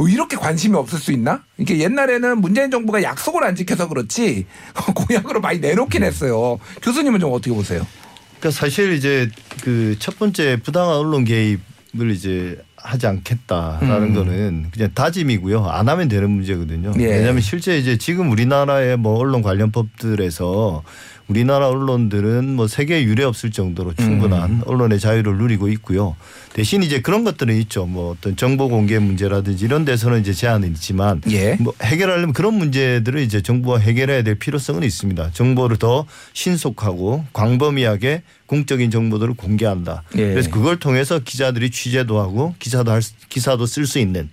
어, 0.00 0.08
이렇게 0.08 0.36
관심이 0.36 0.74
없을 0.76 0.98
수 0.98 1.12
있나? 1.12 1.42
이게 1.58 1.78
옛날에는 1.78 2.40
문재인 2.40 2.70
정부가 2.70 3.02
약속을 3.02 3.44
안 3.44 3.54
지켜서 3.54 3.86
그렇지 3.88 4.46
공약으로 4.94 5.40
많이 5.40 5.58
내놓긴 5.58 6.02
했어요. 6.02 6.58
교수님은 6.82 7.20
좀 7.20 7.32
어떻게 7.32 7.54
보세요? 7.54 7.86
그러니까 8.38 8.58
사실 8.58 8.92
이제 8.94 9.30
그 9.62 9.94
첫 9.98 10.18
번째 10.18 10.58
부당한 10.62 10.96
언론 10.96 11.24
개입을 11.24 12.10
이제 12.12 12.58
하지 12.76 13.06
않겠다라는 13.06 14.02
음. 14.02 14.14
거는 14.14 14.70
그냥 14.72 14.90
다짐이고요. 14.94 15.66
안 15.66 15.90
하면 15.90 16.08
되는 16.08 16.30
문제거든요. 16.30 16.94
예. 16.98 17.04
왜냐하면 17.06 17.42
실제 17.42 17.76
이제 17.76 17.98
지금 17.98 18.30
우리나라의 18.30 18.96
뭐 18.96 19.18
언론 19.18 19.42
관련 19.42 19.70
법들에서 19.70 20.82
우리나라 21.30 21.68
언론들은 21.68 22.56
뭐 22.56 22.66
세계 22.66 23.04
유례 23.04 23.22
없을 23.22 23.52
정도로 23.52 23.94
충분한 23.94 24.50
음. 24.50 24.62
언론의 24.66 24.98
자유를 24.98 25.38
누리고 25.38 25.68
있고요. 25.68 26.16
대신 26.52 26.82
이제 26.82 27.00
그런 27.00 27.22
것들은 27.22 27.54
있죠. 27.62 27.86
뭐 27.86 28.10
어떤 28.10 28.34
정보 28.34 28.68
공개 28.68 28.98
문제라든지 28.98 29.64
이런 29.64 29.84
데서는 29.84 30.20
이제 30.20 30.32
제한은 30.32 30.72
있지만 30.72 31.22
예. 31.30 31.54
뭐 31.60 31.72
해결하려면 31.82 32.32
그런 32.32 32.54
문제들을 32.54 33.20
이제 33.20 33.40
정부가 33.42 33.78
해결해야 33.78 34.24
될 34.24 34.34
필요성은 34.40 34.82
있습니다. 34.82 35.30
정보를 35.32 35.76
더 35.76 36.04
신속하고 36.32 37.24
광범위하게 37.32 38.22
공적인 38.46 38.90
정보들을 38.90 39.34
공개한다. 39.34 40.02
예. 40.16 40.30
그래서 40.32 40.50
그걸 40.50 40.80
통해서 40.80 41.20
기자들이 41.20 41.70
취재도 41.70 42.18
하고 42.18 42.56
기사도 42.58 42.90
할 42.90 43.02
수- 43.02 43.12
기사도 43.28 43.66
쓸 43.66 43.86
수 43.86 44.00
있는 44.00 44.30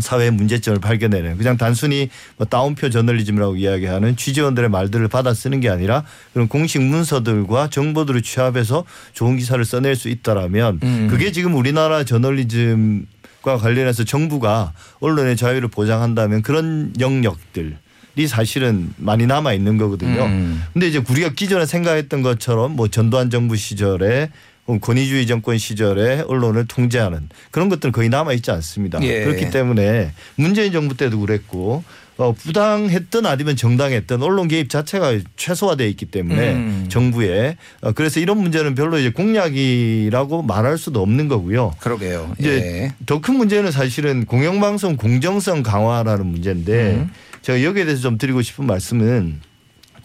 사회의 0.00 0.30
문제점을 0.30 0.80
발견해내는 0.80 1.38
그냥 1.38 1.56
단순히 1.56 2.08
뭐 2.36 2.46
따옴표 2.46 2.90
저널리즘이라고 2.90 3.56
이야기하는 3.56 4.16
취재원들의 4.16 4.70
말들을 4.70 5.08
받아 5.08 5.34
쓰는 5.34 5.60
게 5.60 5.68
아니라 5.68 6.04
그런 6.32 6.48
공식 6.48 6.82
문서들과 6.82 7.70
정보들을 7.70 8.22
취합해서 8.22 8.84
좋은 9.12 9.36
기사를 9.36 9.62
써낼 9.64 9.96
수 9.96 10.08
있다라면 10.08 10.80
음. 10.82 11.08
그게 11.10 11.32
지금 11.32 11.54
우리나라 11.54 12.04
저널리즘 12.04 13.06
과 13.40 13.56
관련해서 13.56 14.02
정부가 14.02 14.72
언론의 14.98 15.36
자유를 15.36 15.68
보장한다면 15.68 16.42
그런 16.42 16.92
영역들 16.98 17.78
이 18.16 18.26
사실은 18.26 18.92
많이 18.96 19.26
남아 19.26 19.52
있는 19.52 19.78
거거든요. 19.78 20.24
음. 20.24 20.62
근데 20.72 20.88
이제 20.88 21.00
우리가 21.08 21.30
기존에 21.30 21.64
생각했던 21.64 22.22
것처럼 22.22 22.74
뭐 22.74 22.88
전두환 22.88 23.30
정부 23.30 23.54
시절에 23.54 24.30
권위주의 24.76 25.26
정권 25.26 25.56
시절에 25.56 26.20
언론을 26.28 26.66
통제하는 26.66 27.28
그런 27.50 27.70
것들은 27.70 27.92
거의 27.92 28.10
남아 28.10 28.34
있지 28.34 28.50
않습니다. 28.50 29.02
예. 29.02 29.24
그렇기 29.24 29.50
때문에 29.50 30.12
문재인 30.36 30.72
정부 30.72 30.94
때도 30.96 31.20
그랬고 31.20 31.82
어, 32.18 32.32
부당했든 32.32 33.26
아니면 33.26 33.54
정당했든 33.54 34.20
언론 34.22 34.48
개입 34.48 34.68
자체가 34.68 35.18
최소화되어 35.36 35.86
있기 35.86 36.06
때문에 36.06 36.52
음. 36.52 36.86
정부에 36.88 37.56
어, 37.80 37.92
그래서 37.92 38.18
이런 38.18 38.38
문제는 38.38 38.74
별로 38.74 38.98
이제 38.98 39.10
공약이라고 39.10 40.42
말할 40.42 40.78
수도 40.78 41.00
없는 41.00 41.28
거고요. 41.28 41.74
그러게요. 41.78 42.34
이제 42.38 42.50
예. 42.50 42.94
더큰 43.06 43.36
문제는 43.36 43.70
사실은 43.70 44.26
공영방송 44.26 44.96
공정성 44.96 45.62
강화라는 45.62 46.26
문제인데 46.26 46.94
음. 46.96 47.10
제가 47.42 47.62
여기에 47.62 47.84
대해서 47.84 48.02
좀 48.02 48.18
드리고 48.18 48.42
싶은 48.42 48.66
말씀은 48.66 49.40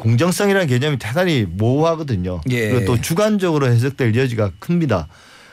공정성이라는 0.04 0.68
개념이 0.68 0.98
대단히 1.00 1.46
모호하거든요. 1.50 2.42
예. 2.50 2.70
그리고 2.70 2.86
또 2.86 3.02
주관적으로 3.02 3.68
해석될 3.68 4.14
여지가 4.16 4.52
큽니다. 4.60 5.08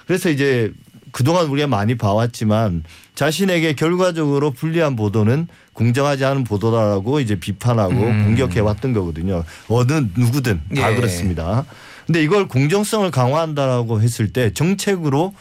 그래서 0.09 0.29
이제 0.29 0.73
그동안 1.13 1.47
우리가 1.47 1.69
많이 1.69 1.95
봐왔지만 1.95 2.83
자신에게 3.15 3.75
결과적으로 3.75 4.51
불리한 4.51 4.97
보도는 4.97 5.47
공정하지 5.73 6.25
않은 6.25 6.43
보도다라고 6.45 7.21
이제 7.21 7.37
비판하고 7.37 7.95
음. 7.95 8.25
공격해 8.25 8.59
왔던 8.59 8.93
거거든요. 8.93 9.45
어느 9.69 10.07
누구든 10.17 10.61
다 10.75 10.91
예. 10.91 10.97
그렇습니다. 10.97 11.65
근데 12.07 12.21
이걸 12.21 12.49
공정성을 12.49 13.09
강화한다라고 13.13 14.03
했을 14.03 14.33
때 14.33 14.53
정책으로 14.53 15.33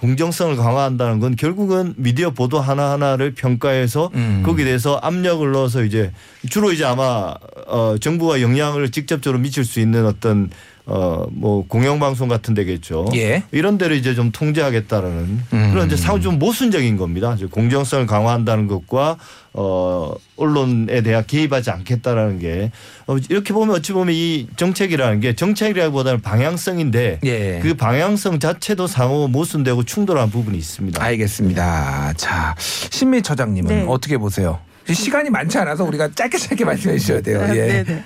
공정성을 0.00 0.56
강화한다는 0.56 1.20
건 1.20 1.36
결국은 1.36 1.92
미디어 1.98 2.30
보도 2.30 2.58
하나하나를 2.58 3.34
평가해서 3.34 4.10
음. 4.14 4.42
거기에 4.46 4.64
대해서 4.64 4.96
압력을 5.02 5.52
넣어서 5.52 5.84
이제 5.84 6.10
주로 6.48 6.72
이제 6.72 6.86
아마 6.86 7.34
어 7.66 7.96
정부가 8.00 8.40
영향을 8.40 8.90
직접적으로 8.90 9.38
미칠 9.38 9.62
수 9.62 9.78
있는 9.78 10.06
어떤 10.06 10.48
어뭐 10.90 11.66
공영방송 11.68 12.26
같은 12.26 12.52
데겠죠. 12.52 13.06
예. 13.14 13.44
이런 13.52 13.78
데를 13.78 13.96
이제 13.96 14.12
좀 14.16 14.32
통제하겠다라는 14.32 15.40
음. 15.52 15.70
그런 15.70 15.86
이제 15.86 15.96
사후 15.96 16.20
좀 16.20 16.40
모순적인 16.40 16.96
겁니다. 16.96 17.32
이제 17.36 17.46
공정성을 17.46 18.06
강화한다는 18.06 18.66
것과 18.66 19.16
어 19.52 20.12
언론에 20.36 21.00
대한 21.02 21.24
개입하지 21.24 21.70
않겠다라는 21.70 22.40
게 22.40 22.72
어, 23.06 23.16
이렇게 23.28 23.52
보면 23.52 23.76
어찌 23.76 23.92
보면 23.92 24.12
이 24.14 24.48
정책이라는 24.56 25.20
게 25.20 25.36
정책이라기보다는 25.36 26.22
방향성인데 26.22 27.20
예. 27.24 27.60
그 27.62 27.74
방향성 27.74 28.40
자체도 28.40 28.88
상호 28.88 29.28
모순되고 29.28 29.84
충돌한 29.84 30.30
부분이 30.30 30.58
있습니다. 30.58 31.00
알겠습니다. 31.00 32.14
자, 32.16 32.56
신미 32.58 33.22
처장님은 33.22 33.68
네. 33.68 33.84
어떻게 33.88 34.18
보세요? 34.18 34.58
시간이 34.92 35.30
많지 35.30 35.56
않아서 35.58 35.84
우리가 35.84 36.10
짧게 36.16 36.36
짧게 36.36 36.64
말씀해 36.64 36.98
주셔야 36.98 37.20
돼요. 37.20 37.40
아, 37.42 37.54
예. 37.54 37.66
네 37.66 37.84
네. 37.84 38.02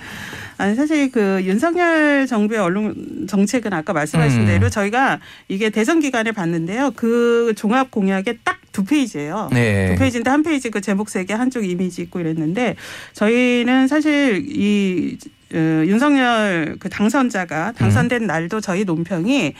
아니 0.57 0.75
사실 0.75 1.11
그 1.11 1.41
윤석열 1.43 2.27
정부의 2.27 2.59
언론 2.59 3.27
정책은 3.27 3.73
아까 3.73 3.93
말씀하신 3.93 4.41
음. 4.41 4.45
대로 4.47 4.69
저희가 4.69 5.19
이게 5.47 5.69
대선 5.69 5.99
기간에 5.99 6.31
봤는데요. 6.31 6.91
그 6.95 7.53
종합 7.55 7.91
공약에 7.91 8.37
딱 8.43 8.59
두 8.75 8.83
페이지예요. 8.83 9.47
네. 9.53 9.93
두 9.93 9.99
페이지인데 9.99 10.29
한 10.29 10.43
페이지 10.43 10.69
그 10.69 10.81
제목 10.81 11.07
세 11.09 11.23
개 11.23 11.33
한쪽 11.33 11.63
이미지 11.63 12.01
있고 12.01 12.19
이랬는데 12.19 12.75
저희는 13.13 13.87
사실 13.87 14.43
이 14.49 15.17
어, 15.55 15.85
윤석열 15.85 16.75
그 16.79 16.89
당선자가 16.89 17.73
당선된 17.73 18.23
음. 18.23 18.27
날도 18.27 18.61
저희 18.61 18.83
논평이 18.83 19.53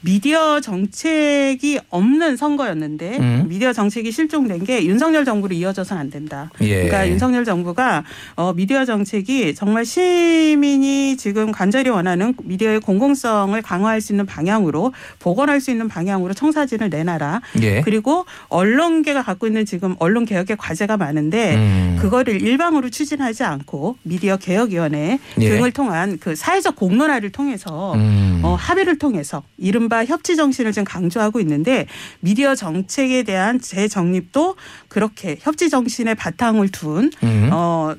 미디어 0.00 0.60
정책이 0.60 1.80
없는 1.88 2.36
선거였는데 2.36 3.16
음. 3.18 3.44
미디어 3.48 3.72
정책이 3.72 4.12
실종된 4.12 4.62
게 4.64 4.84
윤석열 4.84 5.24
정부로 5.24 5.54
이어져서는 5.54 6.00
안 6.00 6.10
된다. 6.10 6.50
예. 6.60 6.74
그러니까 6.84 7.08
윤석열 7.08 7.44
정부가 7.44 8.04
어, 8.36 8.52
미디어 8.52 8.84
정책이 8.84 9.54
정말 9.54 9.84
시민이 9.84 11.16
지금 11.16 11.50
간절히 11.50 11.90
원하는 11.90 12.34
미디어의 12.44 12.80
공공성을 12.80 13.60
강화할 13.62 14.00
수 14.00 14.12
있는 14.12 14.26
방향으로 14.26 14.92
복원할 15.18 15.60
수 15.60 15.72
있는 15.72 15.88
방향으로 15.88 16.34
청사진을 16.34 16.90
내놔라. 16.90 17.40
예. 17.62 17.80
그리고 17.80 18.26
언론계가 18.48 19.22
갖고 19.22 19.46
있는 19.48 19.64
지금 19.64 19.96
언론 19.98 20.24
개혁의 20.24 20.56
과제가 20.56 20.98
많은데 20.98 21.56
음. 21.56 21.96
그거를 22.00 22.42
일방으로 22.42 22.90
추진하지 22.90 23.42
않고 23.42 23.96
미디어 24.02 24.36
개혁위원회 24.36 25.18
예. 25.40 25.48
등을 25.48 25.72
통한 25.72 26.18
그 26.18 26.34
사회적 26.34 26.76
공론화를 26.76 27.30
통해서 27.30 27.94
음. 27.94 28.40
어, 28.42 28.54
합의를 28.54 28.98
통해서 28.98 29.42
이른바 29.58 30.04
협치 30.04 30.36
정신을 30.36 30.72
지금 30.72 30.84
강조하고 30.84 31.40
있는데 31.40 31.86
미디어 32.20 32.54
정책에 32.54 33.22
대한 33.22 33.60
재정립도 33.60 34.56
그렇게 34.88 35.36
협치 35.40 35.68
정신의 35.70 36.14
바탕을 36.14 36.68
둔 36.70 37.10
음. 37.22 37.50
어, 37.52 37.94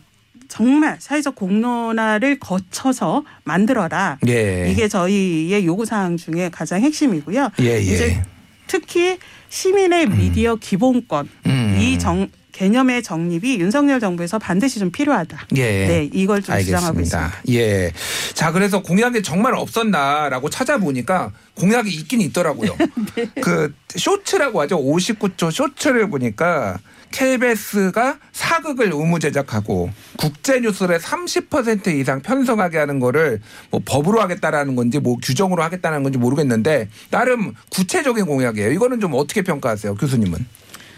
정말 0.47 0.97
사회적 0.99 1.35
공론화를 1.35 2.39
거쳐서 2.39 3.23
만들어라. 3.43 4.17
예. 4.27 4.69
이게 4.71 4.87
저희의 4.87 5.65
요구 5.65 5.85
사항 5.85 6.17
중에 6.17 6.49
가장 6.49 6.81
핵심이고요. 6.81 7.49
예, 7.59 7.65
예. 7.65 7.79
이제 7.79 8.23
특히 8.67 9.17
시민의 9.49 10.07
미디어 10.09 10.55
기본권 10.55 11.29
음. 11.45 11.77
이 11.79 11.99
정, 11.99 12.29
개념의 12.57 13.03
정립이 13.03 13.59
윤석열 13.59 13.99
정부에서 13.99 14.39
반드시 14.39 14.79
좀 14.79 14.89
필요하다. 14.89 15.47
예. 15.57 15.87
네, 15.87 16.09
이걸 16.11 16.41
좀 16.41 16.57
주장하고 16.57 16.99
있습니다. 16.99 17.25
알겠습니다. 17.25 17.53
예. 17.53 17.91
자, 18.33 18.51
그래서 18.51 18.81
공약이 18.81 19.21
정말 19.21 19.53
없었나라고 19.53 20.49
찾아보니까 20.49 21.31
공약이 21.53 21.93
있긴 21.93 22.21
있더라고요. 22.21 22.75
네. 23.15 23.27
그 23.41 23.73
쇼츠라고 23.89 24.59
하죠. 24.61 24.79
59초 24.79 25.51
쇼츠를 25.51 26.09
보니까 26.09 26.79
KBS가 27.11 28.17
사극을 28.31 28.87
의무 28.91 29.19
제작하고 29.19 29.91
국제 30.17 30.59
뉴스를 30.59 30.97
30% 30.97 31.87
이상 31.99 32.21
편성하게 32.21 32.79
하는 32.79 32.99
거를 32.99 33.39
뭐 33.69 33.81
법으로 33.85 34.19
하겠다라는 34.19 34.75
건지 34.75 34.99
뭐 34.99 35.17
규정으로 35.17 35.61
하겠다는 35.61 36.01
건지 36.01 36.17
모르겠는데 36.17 36.89
나름 37.11 37.53
구체적인 37.69 38.25
공약이에요. 38.25 38.71
이거는 38.71 38.99
좀 38.99 39.13
어떻게 39.13 39.43
평가하세요, 39.43 39.93
교수님은? 39.95 40.45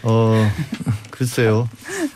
어 0.02 0.50
글쎄요. 1.20 1.68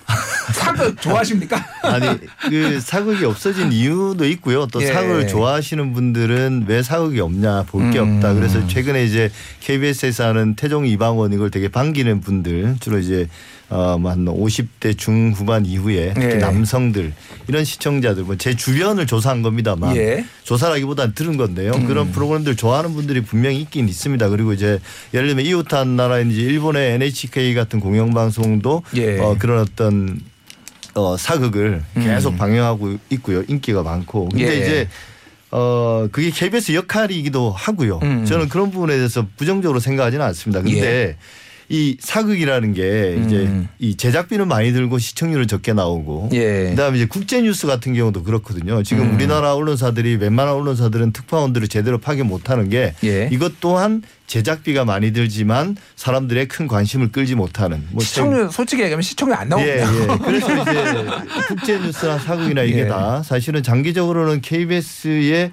사극 0.54 0.98
좋아하십니까? 1.02 1.62
아니 1.82 2.06
그 2.48 2.80
사극이 2.80 3.26
없어진 3.26 3.70
이유도 3.70 4.24
있고요. 4.28 4.66
또 4.72 4.80
예. 4.80 4.86
사극을 4.86 5.28
좋아하시는 5.28 5.92
분들은 5.92 6.64
왜 6.66 6.82
사극이 6.82 7.20
없냐 7.20 7.64
볼게 7.64 7.98
음. 7.98 8.16
없다. 8.16 8.32
그래서 8.32 8.66
최근에 8.66 9.04
이제 9.04 9.30
KBS에서 9.60 10.28
하는 10.28 10.54
태종 10.54 10.86
이방원 10.86 11.34
이걸 11.34 11.50
되게 11.50 11.68
반기는 11.68 12.22
분들 12.22 12.76
주로 12.80 12.98
이제 12.98 13.28
어한 13.70 14.26
50대 14.26 14.96
중후반 14.96 15.64
이후에 15.64 16.12
특히 16.14 16.34
예. 16.34 16.34
남성들 16.34 17.14
이런 17.48 17.64
시청자들 17.64 18.22
뭐 18.24 18.36
제 18.36 18.54
주변을 18.54 19.06
조사한 19.06 19.42
겁니다만 19.42 19.96
예. 19.96 20.16
음. 20.18 20.28
조사라기보다는 20.44 21.14
들은 21.14 21.36
건데요. 21.38 21.72
그런 21.86 22.10
프로그램들 22.12 22.56
좋아하는 22.56 22.92
분들이 22.94 23.22
분명히 23.22 23.60
있긴 23.62 23.88
있습니다. 23.88 24.28
그리고 24.28 24.52
이제 24.52 24.78
예를 25.14 25.28
들면 25.28 25.46
이웃한 25.46 25.96
나라인지 25.96 26.42
일본의 26.42 26.92
NHK 26.96 27.54
같은 27.54 27.80
공영방송도 27.80 28.82
예. 28.96 29.18
어, 29.18 29.36
그런 29.38 29.60
어떤 29.60 30.20
어, 30.94 31.16
사극을 31.16 31.82
계속 31.94 32.34
음. 32.34 32.38
방영하고 32.38 32.96
있고요. 33.10 33.42
인기가 33.48 33.82
많고. 33.82 34.28
근데 34.28 34.46
예. 34.46 34.56
이제 34.58 34.88
어, 35.50 36.08
그게 36.10 36.30
KBS 36.30 36.72
역할이기도 36.72 37.50
하고요. 37.50 38.00
음. 38.02 38.24
저는 38.24 38.48
그런 38.48 38.70
부분에 38.70 38.96
대해서 38.96 39.26
부정적으로 39.36 39.78
생각하지는 39.80 40.24
않습니다. 40.26 40.62
근데 40.62 41.16
이 41.68 41.96
사극이라는 42.00 42.74
게 42.74 43.20
이제 43.24 43.36
음. 43.36 43.68
이 43.78 43.96
제작비는 43.96 44.48
많이 44.48 44.72
들고 44.72 44.98
시청률은 44.98 45.46
적게 45.46 45.72
나오고 45.72 46.30
예. 46.32 46.70
그다음에 46.70 46.98
이제 46.98 47.06
국제 47.06 47.40
뉴스 47.40 47.66
같은 47.66 47.94
경우도 47.94 48.22
그렇거든요. 48.22 48.82
지금 48.82 49.10
음. 49.10 49.14
우리나라 49.14 49.54
언론사들이 49.54 50.16
웬만한 50.16 50.54
언론사들은 50.54 51.12
특파원들을 51.12 51.68
제대로 51.68 51.98
파견 51.98 52.26
못하는 52.26 52.68
게 52.68 52.94
예. 53.04 53.28
이것 53.32 53.60
또한 53.60 54.02
제작비가 54.26 54.84
많이 54.84 55.12
들지만 55.12 55.76
사람들의 55.96 56.48
큰 56.48 56.66
관심을 56.66 57.12
끌지 57.12 57.34
못하는 57.34 57.84
뭐 57.90 58.02
시청률 58.02 58.50
솔직히 58.50 58.82
얘기하면 58.82 59.02
시청률 59.02 59.36
안 59.36 59.48
나옵니다. 59.48 59.74
예, 59.74 60.02
예. 60.02 60.06
그래서 60.24 60.62
이제 60.62 61.06
국제 61.48 61.78
뉴스나 61.78 62.18
사극이나 62.18 62.62
이게 62.62 62.80
예. 62.80 62.88
다 62.88 63.22
사실은 63.22 63.62
장기적으로는 63.62 64.40
KBS의 64.40 65.52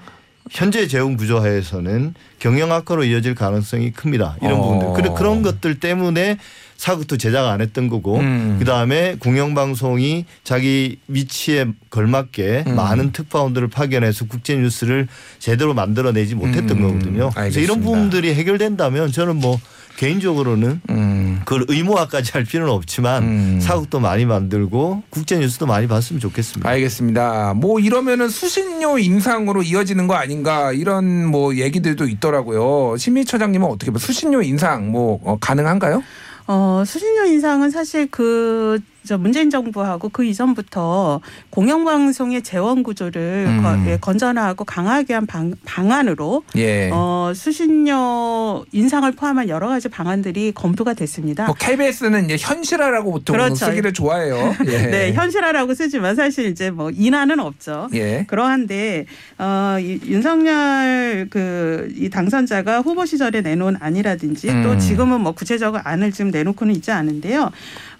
현재 0.49 0.87
재용 0.87 1.15
구조 1.17 1.39
하에서는 1.39 2.13
경영 2.39 2.71
악화로 2.71 3.03
이어질 3.03 3.35
가능성이 3.35 3.91
큽니다. 3.91 4.37
이런 4.41 4.53
어. 4.59 4.61
부분들. 4.61 4.93
그래- 4.93 5.15
그런 5.17 5.41
것들 5.43 5.79
때문에 5.79 6.37
사극도 6.77 7.17
제작 7.17 7.47
안 7.47 7.61
했던 7.61 7.87
거고 7.89 8.17
음. 8.19 8.55
그다음에 8.57 9.15
공영방송이 9.19 10.25
자기 10.43 10.97
위치에 11.07 11.67
걸맞게 11.91 12.63
음. 12.65 12.75
많은 12.75 13.11
특파원들을 13.11 13.67
파견해서 13.67 14.25
국제 14.25 14.55
뉴스를 14.55 15.07
제대로 15.37 15.75
만들어내지 15.75 16.33
못했던 16.33 16.77
음. 16.77 16.81
거거든요. 16.81 17.29
그래서 17.35 17.59
이런 17.59 17.77
알겠습니다. 17.77 17.83
부분들이 17.83 18.33
해결된다면 18.33 19.11
저는 19.11 19.35
뭐 19.35 19.59
개인적으로는 20.01 20.81
음. 20.89 21.41
그걸 21.45 21.65
의무화까지 21.67 22.31
할 22.31 22.43
필요는 22.43 22.73
없지만 22.73 23.21
음. 23.21 23.59
사극도 23.61 23.99
많이 23.99 24.25
만들고 24.25 25.03
국제 25.11 25.37
뉴스도 25.37 25.67
많이 25.67 25.87
봤으면 25.87 26.19
좋겠습니다. 26.19 26.67
알겠습니다. 26.67 27.53
뭐 27.53 27.79
이러면은 27.79 28.27
수신료 28.27 28.97
인상으로 28.97 29.61
이어지는 29.61 30.07
거 30.07 30.15
아닌가 30.15 30.73
이런 30.73 31.27
뭐 31.27 31.55
얘기들도 31.55 32.07
있더라고요. 32.07 32.97
심의처장님은 32.97 33.67
어떻게 33.67 33.91
봐? 33.91 33.99
수신료 33.99 34.41
인상 34.41 34.89
뭐 34.89 35.19
어, 35.23 35.37
가능한가요? 35.39 36.01
어, 36.47 36.83
수신료 36.83 37.25
인상은 37.25 37.69
사실 37.69 38.09
그, 38.09 38.79
저 39.03 39.17
문재인 39.17 39.49
정부하고 39.49 40.09
그 40.09 40.23
이전부터 40.23 41.21
공영방송의 41.49 42.43
재원 42.43 42.83
구조를 42.83 43.45
음. 43.47 43.63
거- 43.63 43.91
예, 43.91 43.97
건전화하고 43.97 44.63
강하게 44.65 45.15
한 45.15 45.25
방, 45.25 45.53
방안으로 45.65 46.43
예. 46.57 46.89
어, 46.93 47.31
수신료 47.35 48.65
인상을 48.71 49.11
포함한 49.13 49.49
여러 49.49 49.67
가지 49.69 49.89
방안들이 49.89 50.51
검토가 50.53 50.93
됐습니다. 50.93 51.45
뭐 51.45 51.55
KBS는 51.57 52.25
이제 52.25 52.37
현실화라고 52.39 53.11
보통 53.11 53.33
그렇죠. 53.33 53.65
쓰기를 53.65 53.93
좋아해요. 53.93 54.55
예. 54.67 54.77
네, 54.91 55.13
현실화라고 55.13 55.73
쓰지만 55.73 56.15
사실 56.15 56.45
이제 56.47 56.69
뭐 56.69 56.91
인하는 56.91 57.39
없죠. 57.39 57.89
예. 57.93 58.25
그러한데 58.27 59.05
어, 59.39 59.77
이 59.79 59.99
윤석열 60.05 61.27
그 61.29 61.71
이 61.95 62.09
당선자가 62.09 62.81
후보 62.81 63.05
시절에 63.05 63.41
내놓은 63.41 63.77
안이라든지 63.79 64.49
음. 64.49 64.63
또 64.63 64.77
지금은 64.77 65.21
뭐 65.21 65.31
구체적인 65.33 65.81
안을 65.83 66.11
지금 66.11 66.31
내놓고는 66.31 66.73
있지 66.75 66.91
않은데요. 66.91 67.51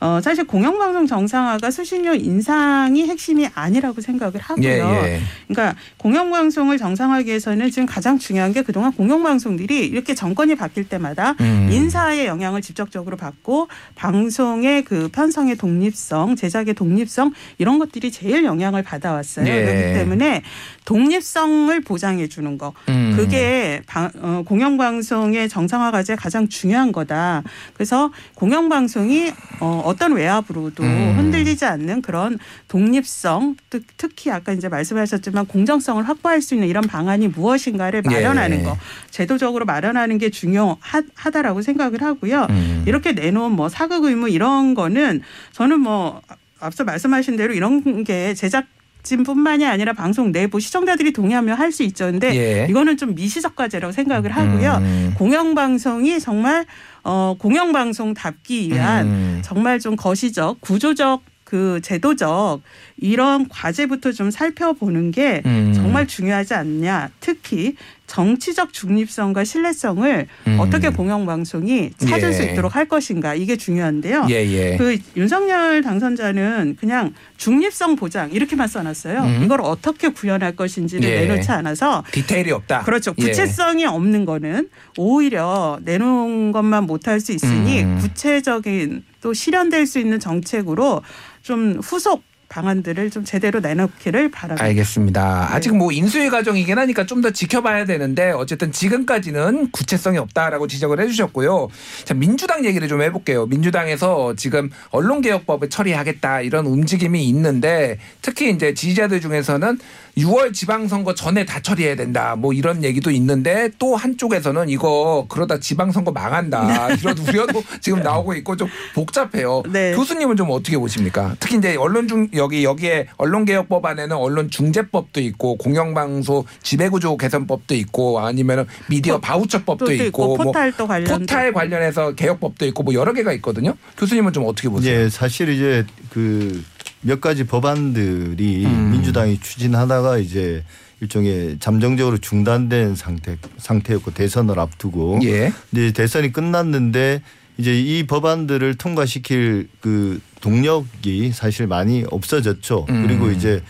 어, 0.04 0.20
사실 0.20 0.46
공영방송 0.46 1.06
정상화가 1.06 1.70
수신료 1.70 2.16
인상이 2.16 3.06
핵심이 3.08 3.48
아니라고 3.54 4.02
생각을 4.02 4.40
하고요. 4.40 4.66
예, 4.68 4.80
예. 4.80 5.22
그러니까 5.48 5.78
공영방송을 5.98 6.80
정상화하기 6.80 7.28
위해서는 7.28 7.70
지금 7.70 7.86
가장 7.86 8.18
중요한 8.18 8.52
게 8.52 8.64
그동안 8.64 8.92
공영방송들이 8.94 9.86
이렇게 9.86 10.16
정권이 10.16 10.56
바뀔 10.56 10.90
때마다 10.90 11.36
음. 11.40 11.70
인사의 11.72 12.26
영향을 12.26 12.62
직접적으로 12.64 13.16
받고 13.16 13.68
방송의 13.94 14.84
그 14.86 15.10
편성의 15.12 15.58
독립성, 15.58 16.36
제작의 16.36 16.74
독립성 16.74 17.32
이런 17.60 17.78
것들이 17.78 18.12
제일 18.12 18.44
영향을 18.44 18.82
받아왔어요. 18.82 19.46
예. 19.46 19.66
그렇기 19.66 19.94
때문에 19.94 20.42
독립성을 20.86 21.80
보장해 21.82 22.28
주는 22.28 22.58
거 22.58 22.74
음. 22.90 23.14
그게 23.16 23.84
방- 23.86 24.10
어, 24.20 24.42
공영방송의 24.48 25.48
정상화 25.48 25.92
과제 25.92 26.16
가장 26.16 26.48
중요한 26.50 26.92
거다. 26.92 27.44
그래서 27.76 28.12
공영방송이 28.34 29.32
어, 29.60 29.91
어떤 29.92 30.14
외압으로도 30.14 30.84
음. 30.84 31.14
흔들리지 31.18 31.66
않는 31.66 32.02
그런 32.02 32.40
독립성, 32.68 33.56
특- 33.70 33.86
특히 33.98 34.32
아까 34.32 34.52
이제 34.54 34.68
말씀하셨지만 34.70 35.46
공정성을 35.46 36.08
확보할 36.08 36.42
수 36.42 36.54
있는 36.56 36.68
이런 36.68 36.84
방안이 36.86 37.28
무엇인가를 37.30 38.02
마련하는 38.04 38.60
예. 38.60 38.64
거, 38.64 38.78
제도적으로 39.10 39.66
마련하는 39.66 40.18
게 40.18 40.30
중요하다라고 40.30 41.62
생각을 41.62 42.02
하고요. 42.02 42.48
음. 42.50 42.84
이렇게 42.88 43.12
내놓은 43.12 43.52
뭐 43.52 43.70
사극 43.70 44.06
의무 44.06 44.30
이런 44.30 44.74
거는 44.74 45.22
저는 45.52 45.80
뭐 45.80 46.22
앞서 46.60 46.84
말씀하신 46.84 47.38
대로 47.38 47.54
이런 47.54 48.04
게 48.04 48.34
제작 48.34 48.66
진뿐만이 49.04 49.66
아니라 49.66 49.94
방송 49.94 50.32
내부 50.32 50.60
시청자들이 50.60 51.12
동의하면 51.12 51.58
할수 51.58 51.82
있죠. 51.84 52.06
근데 52.06 52.36
예. 52.36 52.68
이거는 52.70 52.98
좀 52.98 53.16
미시적 53.16 53.56
과제라고 53.56 53.92
생각을 53.92 54.30
하고요. 54.30 54.78
음. 54.80 55.14
공영방송이 55.18 56.20
정말 56.20 56.66
어 57.04 57.36
공영방송 57.38 58.14
답기 58.14 58.70
위한 58.70 59.08
음. 59.08 59.42
정말 59.44 59.80
좀 59.80 59.96
거시적 59.96 60.62
구조적 60.62 61.24
그 61.44 61.82
제도적 61.84 62.62
이런 62.98 63.50
과제부터 63.50 64.14
좀 64.14 64.32
살펴보는 64.32 65.12
게 65.12 65.42
음. 65.46 65.74
정말 65.76 66.08
중요하지 66.08 66.54
않냐. 66.54 67.10
특히 67.20 67.76
정치적 68.12 68.74
중립성과 68.74 69.46
신뢰성을 69.46 70.28
음. 70.48 70.60
어떻게 70.60 70.90
공영방송이 70.90 71.92
찾을 71.96 72.30
예. 72.30 72.34
수 72.34 72.44
있도록 72.44 72.76
할 72.76 72.86
것인가 72.86 73.36
이게 73.36 73.56
중요한데요. 73.56 74.28
예, 74.30 74.36
예. 74.36 74.76
그 74.76 74.98
윤석열 75.16 75.82
당선자는 75.82 76.76
그냥 76.78 77.14
중립성 77.38 77.96
보장 77.96 78.30
이렇게만 78.34 78.68
써놨어요. 78.68 79.22
음. 79.22 79.42
이걸 79.46 79.62
어떻게 79.62 80.10
구현할 80.10 80.58
것인지를 80.58 81.10
예. 81.10 81.22
내놓지 81.22 81.52
않아서 81.52 82.04
디테일이 82.12 82.52
없다. 82.52 82.82
그렇죠. 82.82 83.14
예. 83.18 83.24
구체성이 83.24 83.86
없는 83.86 84.26
거는 84.26 84.68
오히려 84.98 85.80
내놓은 85.84 86.52
것만 86.52 86.88
못할 86.88 87.22
수 87.22 87.32
있으니 87.32 87.84
음. 87.84 87.98
구체적인 88.02 89.06
또 89.22 89.34
실현될 89.34 89.88
수 89.88 90.00
있는 90.00 90.20
정책으로 90.20 91.02
좀 91.44 91.80
후속 91.82 92.24
방안들을 92.52 93.10
좀 93.12 93.24
제대로 93.24 93.62
내놓기를 93.62 94.30
바랍니다. 94.30 94.66
알겠습니다. 94.66 95.48
네. 95.50 95.56
아직 95.56 95.74
뭐 95.76 95.92
인수위 95.92 96.30
과정이긴 96.30 96.78
하니까 96.78 97.06
좀 97.06 97.22
더 97.22 97.30
지켜봐야 97.30 97.86
되는데 97.86 98.32
어쨌든 98.32 98.72
지금까지는 98.72 99.70
구체성이 99.70 100.18
없다라고 100.18 100.66
지적을 100.66 101.00
해주셨고요. 101.00 101.68
자 102.04 102.16
민주당 102.16 102.66
얘기를 102.66 102.88
좀 102.88 103.04
해볼게요. 103.04 103.46
민주당에서 103.46 104.34
지금 104.36 104.72
언론개혁법을 104.90 105.70
처리하겠다 105.70 106.42
이런 106.42 106.66
움직임이 106.66 107.28
있는데 107.30 108.00
특히 108.24 108.50
이제 108.50 108.74
지지자들 108.74 109.22
중에서는 109.22 109.78
6월 110.18 110.54
지방선거 110.54 111.14
전에 111.16 111.46
다 111.46 111.62
처리해야 111.62 111.96
된다 111.96 112.36
뭐 112.38 112.54
이런 112.54 112.84
얘기도 112.84 113.12
있는데 113.12 113.70
또 113.80 113.96
한쪽에서는 113.96 114.70
이거 114.70 115.26
그러다 115.30 115.60
지방선거 115.60 116.12
망한다 116.12 116.90
이런 117.00 117.18
우려도 117.18 117.64
지금 117.80 118.02
나오고 118.04 118.34
있고 118.36 118.56
좀 118.58 118.68
복잡해요. 118.94 119.64
네. 119.72 119.94
교수님은 119.96 120.36
좀 120.36 120.50
어떻게 120.52 120.78
보십니까? 120.78 121.36
특히 121.40 121.58
이제 121.58 121.76
언론 121.76 122.08
중 122.08 122.28
여기 122.36 122.64
여기에 122.64 123.08
언론개혁법 123.18 123.86
안에는 123.86 124.16
언론중재법도 124.16 125.22
있고 125.22 125.56
공영방송 125.58 126.44
지배구조 126.62 127.18
개선법도 127.18 127.76
있고 127.76 128.20
아니면 128.20 128.68
미디어 128.88 129.16
포- 129.16 129.22
바우처법도 129.22 129.86
또 129.86 129.94
있고, 129.94 130.04
있고 130.06 130.28
뭐 130.28 130.38
포탈도 130.46 130.88
관련 130.88 131.20
포탈 131.20 131.54
관련해서 131.54 132.14
개혁법도 132.16 132.66
있고 132.68 132.84
뭐 132.84 132.94
여러 132.94 133.14
개가 133.14 133.32
있거든요. 133.34 133.76
교수님은 133.98 134.34
좀 134.34 134.46
어떻게 134.46 134.68
보세요? 134.70 134.94
예, 135.06 135.10
사실 135.10 135.50
이제 135.50 135.86
그 136.10 136.64
몇 137.02 137.20
가지 137.22 137.46
법안들이 137.46 138.66
음. 138.66 138.92
민주당이 138.92 139.40
추진하다가 139.40 140.18
이제 140.20 140.64
일종의 141.00 141.58
잠정적으로 141.60 142.20
중단된 142.20 142.96
상태 142.96 143.38
상태였고 143.58 144.12
대선을 144.12 144.60
앞두고 144.60 145.20
예. 145.24 145.52
이제 145.72 145.92
대선이 145.92 146.32
끝났는데 146.32 147.22
이제 147.58 147.80
이 147.80 148.06
법안들을 148.06 148.76
통과시킬 148.76 149.68
그 149.82 150.22
동력이 150.42 151.32
사실 151.32 151.68
많이 151.68 152.06
없어졌죠. 152.10 152.86
음. 152.90 153.08
그리고 153.08 153.32
이제 153.32 153.62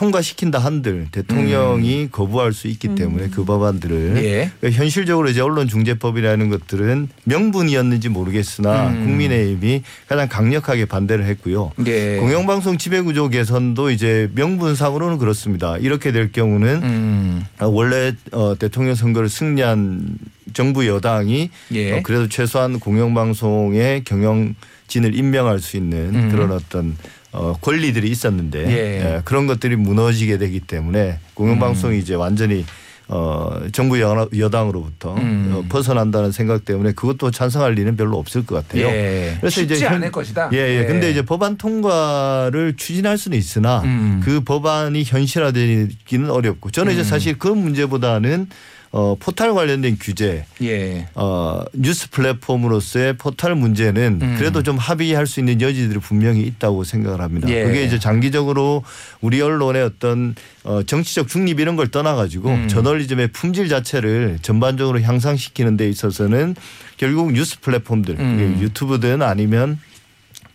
통과시킨다 0.00 0.58
한들 0.58 1.08
대통령이 1.12 2.08
거부할 2.10 2.54
수 2.54 2.68
있기 2.68 2.94
때문에 2.94 3.28
그 3.28 3.44
법안들을 3.44 4.14
예. 4.24 4.50
그러니까 4.58 4.82
현실적으로 4.82 5.28
이제 5.28 5.42
언론중재법이라는 5.42 6.48
것들은 6.48 7.08
명분이었는지 7.24 8.08
모르겠으나 8.08 8.88
음. 8.88 9.04
국민의힘이 9.04 9.82
가장 10.08 10.26
강력하게 10.26 10.86
반대를 10.86 11.26
했고요. 11.26 11.72
예. 11.86 12.16
공영방송 12.16 12.78
지배구조 12.78 13.28
개선도 13.28 13.90
이제 13.90 14.30
명분상으로는 14.34 15.18
그렇습니다. 15.18 15.76
이렇게 15.76 16.12
될 16.12 16.32
경우는 16.32 16.82
음. 16.82 17.44
어, 17.58 17.66
원래 17.66 18.14
어, 18.32 18.54
대통령 18.58 18.94
선거를 18.94 19.28
승리한 19.28 20.16
정부 20.54 20.86
여당이 20.86 21.50
예. 21.72 21.92
어, 21.92 22.00
그래도 22.02 22.26
최소한 22.26 22.80
공영방송의 22.80 24.04
경영진을 24.04 25.14
임명할 25.14 25.58
수 25.58 25.76
있는 25.76 26.14
음. 26.14 26.28
그런 26.30 26.52
어떤 26.52 26.96
어, 27.32 27.54
권리들이 27.60 28.08
있었는데 28.10 28.58
예. 28.70 28.72
예, 29.16 29.20
그런 29.24 29.46
것들이 29.46 29.76
무너지게 29.76 30.38
되기 30.38 30.60
때문에 30.60 31.18
공영방송이 31.34 31.96
음. 31.96 32.00
이제 32.00 32.14
완전히 32.14 32.64
어, 33.12 33.50
정부 33.72 34.00
여- 34.00 34.28
여당으로부터 34.36 35.14
음. 35.16 35.50
어, 35.52 35.64
벗어난다는 35.68 36.30
생각 36.30 36.64
때문에 36.64 36.92
그것도 36.92 37.32
찬성할 37.32 37.72
리는 37.74 37.96
별로 37.96 38.18
없을 38.18 38.46
것 38.46 38.54
같아요. 38.66 38.86
예. 38.86 39.36
쉽지 39.48 39.82
현- 39.84 39.94
않을 39.94 40.12
것이다. 40.12 40.50
예, 40.52 40.78
예. 40.80 40.84
근데 40.86 41.10
이제 41.10 41.22
법안 41.22 41.56
통과를 41.56 42.74
추진할 42.76 43.18
수는 43.18 43.36
있으나 43.36 43.80
음. 43.82 44.20
그 44.24 44.40
법안이 44.42 45.02
현실화되기는 45.04 46.30
어렵고 46.30 46.70
저는 46.70 46.92
이제 46.92 47.02
음. 47.02 47.04
사실 47.04 47.36
그 47.38 47.48
문제보다는 47.48 48.48
어, 48.92 49.14
포탈 49.20 49.54
관련된 49.54 49.98
규제 50.00 50.44
예. 50.62 51.06
어, 51.14 51.62
뉴스 51.72 52.10
플랫폼으로서의 52.10 53.16
포탈 53.18 53.54
문제는 53.54 54.18
음. 54.20 54.34
그래도 54.36 54.64
좀 54.64 54.78
합의할 54.78 55.28
수 55.28 55.38
있는 55.38 55.60
여지들이 55.60 56.00
분명히 56.00 56.42
있다고 56.42 56.82
생각을 56.82 57.20
합니다. 57.20 57.48
예. 57.48 57.62
그게 57.62 57.84
이제 57.84 58.00
장기적으로 58.00 58.82
우리 59.20 59.40
언론의 59.40 59.82
어떤 59.82 60.34
어, 60.64 60.82
정치적 60.82 61.28
중립 61.28 61.60
이런 61.60 61.76
걸 61.76 61.88
떠나가지고 61.88 62.48
음. 62.48 62.68
저널리즘의 62.68 63.28
품질 63.28 63.68
자체를 63.68 64.38
전반적으로 64.42 65.00
향상시키는 65.00 65.76
데 65.76 65.88
있어서는 65.88 66.56
결국 66.96 67.32
뉴스 67.32 67.60
플랫폼들 67.60 68.16
음. 68.18 68.58
유튜브든 68.60 69.22
아니면 69.22 69.78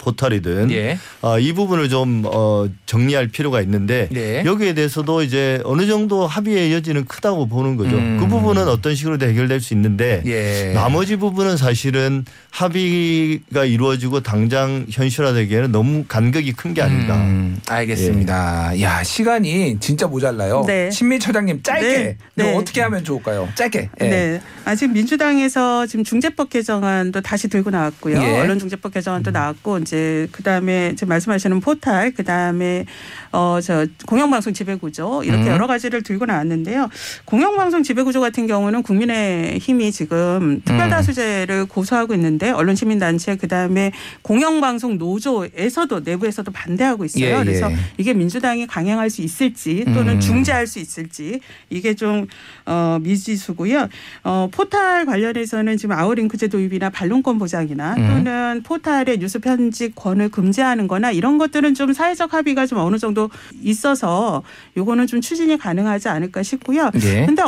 포털이든 0.05 0.69
예. 0.71 0.99
어, 1.21 1.39
이 1.39 1.51
부분을 1.51 1.89
좀 1.89 2.23
어, 2.25 2.67
정리할 2.85 3.27
필요가 3.27 3.59
있는데 3.61 4.07
네. 4.11 4.43
여기에 4.45 4.75
대해서도 4.75 5.23
이제 5.23 5.59
어느 5.63 5.87
정도 5.87 6.27
합의의 6.27 6.71
여지는 6.73 7.05
크다고 7.05 7.47
보는 7.47 7.75
거죠. 7.75 7.97
음. 7.97 8.17
그 8.19 8.27
부분은 8.27 8.67
어떤 8.67 8.93
식으로도 8.93 9.25
해결될 9.27 9.59
수 9.61 9.73
있는데 9.73 10.21
예. 10.27 10.73
나머지 10.73 11.15
부분은 11.15 11.57
사실은 11.57 12.23
합의가 12.51 13.65
이루어지고 13.65 14.21
당장 14.21 14.85
현실화되기에는 14.89 15.71
너무 15.71 16.05
간격이 16.07 16.53
큰 16.53 16.75
게 16.75 16.81
아닌가. 16.81 17.15
음, 17.15 17.57
알겠습니다. 17.69 18.81
야 18.81 19.01
시간이 19.01 19.77
진짜 19.79 20.07
모자라요. 20.07 20.65
네. 20.67 20.91
신미 20.91 21.19
처장님 21.19 21.63
짧게 21.63 21.87
네. 21.87 22.17
네. 22.35 22.53
어떻게 22.53 22.81
하면 22.81 23.01
좋을까요? 23.05 23.47
짧게. 23.55 23.89
예. 24.01 24.09
네. 24.09 24.41
아직 24.65 24.91
민주당에서 24.91 25.87
지금 25.87 26.03
중재법 26.03 26.49
개정안도 26.49 27.21
다시 27.21 27.47
들고 27.47 27.69
나왔고요. 27.69 28.17
예. 28.21 28.39
언론중재법 28.41 28.93
개정안도 28.93 29.31
나왔고 29.31 29.77
이제 29.79 29.94
그다음에 30.31 30.95
지금 30.95 31.09
말씀하시는 31.09 31.59
포탈 31.59 32.11
그다음에 32.11 32.85
어 33.35 33.59
저 33.65 33.87
공영방송 34.05 34.53
지배구조 34.53 35.23
이렇게 35.23 35.43
음. 35.43 35.47
여러 35.47 35.65
가지를 35.65 36.03
들고 36.03 36.25
나왔는데요. 36.25 36.89
공영방송 37.25 37.81
지배구조 37.81 38.21
같은 38.21 38.45
경우는 38.45 38.83
국민의힘이 38.83 39.91
지금 39.91 40.61
특별다수제를 40.63 41.65
고수하고 41.65 42.13
있는데 42.13 42.51
언론시민단체 42.51 43.37
그다음에 43.37 43.91
공영방송 44.21 44.97
노조에서도 44.99 46.01
내부에서도 46.01 46.51
반대하고 46.51 47.05
있어요. 47.05 47.25
예, 47.25 47.31
예. 47.31 47.43
그래서 47.43 47.71
이게 47.97 48.13
민주당이 48.13 48.67
강행할 48.67 49.09
수 49.09 49.21
있을지 49.23 49.83
또는 49.85 50.15
음. 50.15 50.19
중재할 50.19 50.67
수 50.67 50.79
있을지 50.79 51.39
이게 51.71 51.95
좀 51.95 52.27
어, 52.65 52.99
미지수고요. 53.01 53.87
어, 54.23 54.47
포탈 54.51 55.05
관련해서는 55.05 55.77
지금 55.77 55.95
아웃링크제 55.97 56.49
도입이나 56.49 56.91
반론권 56.91 57.39
보장이나 57.39 57.95
음. 57.97 58.07
또는 58.07 58.63
포탈의 58.63 59.17
뉴스 59.17 59.39
편집 59.39 59.95
권을 59.95 60.29
금지하는 60.29 60.87
거나 60.87 61.11
이런 61.11 61.37
것들은 61.39 61.73
좀 61.73 61.93
사회적 61.93 62.33
합의가 62.33 62.67
좀 62.67 62.77
어느 62.77 62.97
정도 62.97 63.24
있어서 63.61 64.43
요거는 64.77 65.07
좀 65.07 65.21
추진이 65.21 65.57
가능하지 65.57 66.09
않을까 66.09 66.43
싶고요. 66.43 66.91
예. 67.03 67.25
근데 67.25 67.41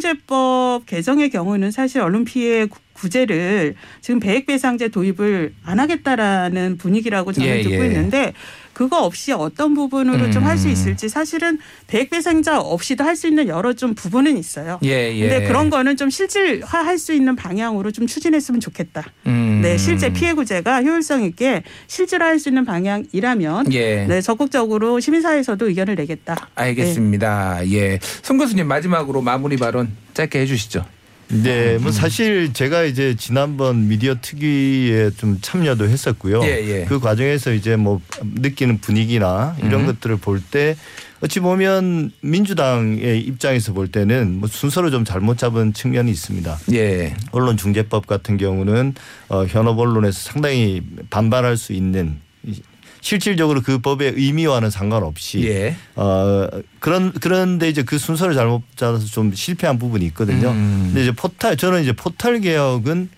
언론중재법 0.00 0.86
개정의 0.86 1.30
경우는 1.30 1.70
사실 1.70 2.00
언론 2.00 2.24
피해 2.24 2.66
구- 2.66 2.78
구제를 2.94 3.74
지금 4.02 4.20
배액배상제 4.20 4.88
도입을 4.88 5.54
안 5.64 5.80
하겠다라는 5.80 6.76
분위기라고 6.76 7.32
저는 7.32 7.48
예, 7.48 7.62
듣고 7.62 7.82
예. 7.82 7.86
있는데 7.86 8.34
그거 8.74 9.02
없이 9.04 9.32
어떤 9.32 9.74
부분으로 9.74 10.30
좀할수 10.30 10.68
음. 10.68 10.72
있을지 10.72 11.08
사실은 11.08 11.58
배액배상자 11.86 12.60
없이도 12.60 13.04
할 13.04 13.16
수 13.16 13.26
있는 13.26 13.48
여러 13.48 13.72
좀 13.74 13.94
부분은 13.94 14.38
있어요. 14.38 14.78
예, 14.84 15.14
예. 15.14 15.28
근데 15.28 15.46
그런 15.46 15.68
거는 15.70 15.96
좀 15.98 16.08
실질화할 16.08 16.96
수 16.98 17.12
있는 17.12 17.36
방향으로 17.36 17.90
좀 17.90 18.06
추진했으면 18.06 18.60
좋겠다. 18.60 19.04
음. 19.26 19.39
네, 19.60 19.76
실제 19.76 20.12
피해 20.12 20.32
구제가 20.32 20.82
효율성 20.82 21.22
있게 21.24 21.62
실질화할 21.86 22.38
수 22.38 22.48
있는 22.48 22.64
방향이라면 22.64 23.72
예. 23.72 24.06
네, 24.06 24.20
적극적으로 24.20 25.00
시민사회에서도 25.00 25.68
의견을 25.68 25.94
내겠다. 25.96 26.48
알겠습니다. 26.54 27.68
예. 27.70 27.98
송 28.22 28.38
교수님 28.38 28.66
마지막으로 28.66 29.20
마무리 29.22 29.56
발언 29.56 29.90
짧게 30.14 30.40
해 30.40 30.46
주시죠. 30.46 30.84
네, 31.28 31.76
음. 31.76 31.82
뭐 31.82 31.92
사실 31.92 32.52
제가 32.52 32.82
이제 32.82 33.14
지난번 33.16 33.86
미디어 33.86 34.16
특위에 34.20 35.10
좀 35.16 35.38
참여도 35.40 35.88
했었고요. 35.88 36.42
예, 36.42 36.80
예. 36.80 36.84
그 36.88 36.98
과정에서 36.98 37.52
이제 37.52 37.76
뭐 37.76 38.00
느끼는 38.22 38.78
분위기나 38.78 39.56
이런 39.60 39.82
음. 39.82 39.86
것들을 39.86 40.16
볼때 40.16 40.76
어찌 41.22 41.40
보면 41.40 42.12
민주당의 42.22 43.20
입장에서 43.20 43.72
볼 43.72 43.88
때는 43.88 44.38
뭐 44.40 44.48
순서를 44.48 44.90
좀 44.90 45.04
잘못 45.04 45.36
잡은 45.36 45.72
측면이 45.74 46.10
있습니다. 46.10 46.58
예. 46.72 47.14
언론중재법 47.32 48.06
같은 48.06 48.36
경우는 48.38 48.94
어, 49.28 49.44
현업 49.44 49.78
언론에서 49.78 50.18
상당히 50.18 50.80
반발할 51.10 51.56
수 51.58 51.72
있는 51.74 52.16
이- 52.46 52.62
실질적으로 53.02 53.62
그 53.62 53.78
법의 53.78 54.12
의미와는 54.16 54.68
상관없이 54.70 55.42
예. 55.48 55.74
어 55.96 56.46
그런 56.80 57.12
그런데 57.12 57.68
이제 57.70 57.82
그 57.82 57.96
순서를 57.96 58.34
잘못 58.34 58.62
잡아서 58.76 59.06
좀 59.06 59.32
실패한 59.34 59.78
부분이 59.78 60.04
있거든요. 60.06 60.50
음. 60.50 60.82
근데 60.88 61.02
이제 61.02 61.12
포탈 61.12 61.56
저는 61.56 61.82
이제 61.82 61.92
포탈 61.92 62.40
개혁은 62.40 63.08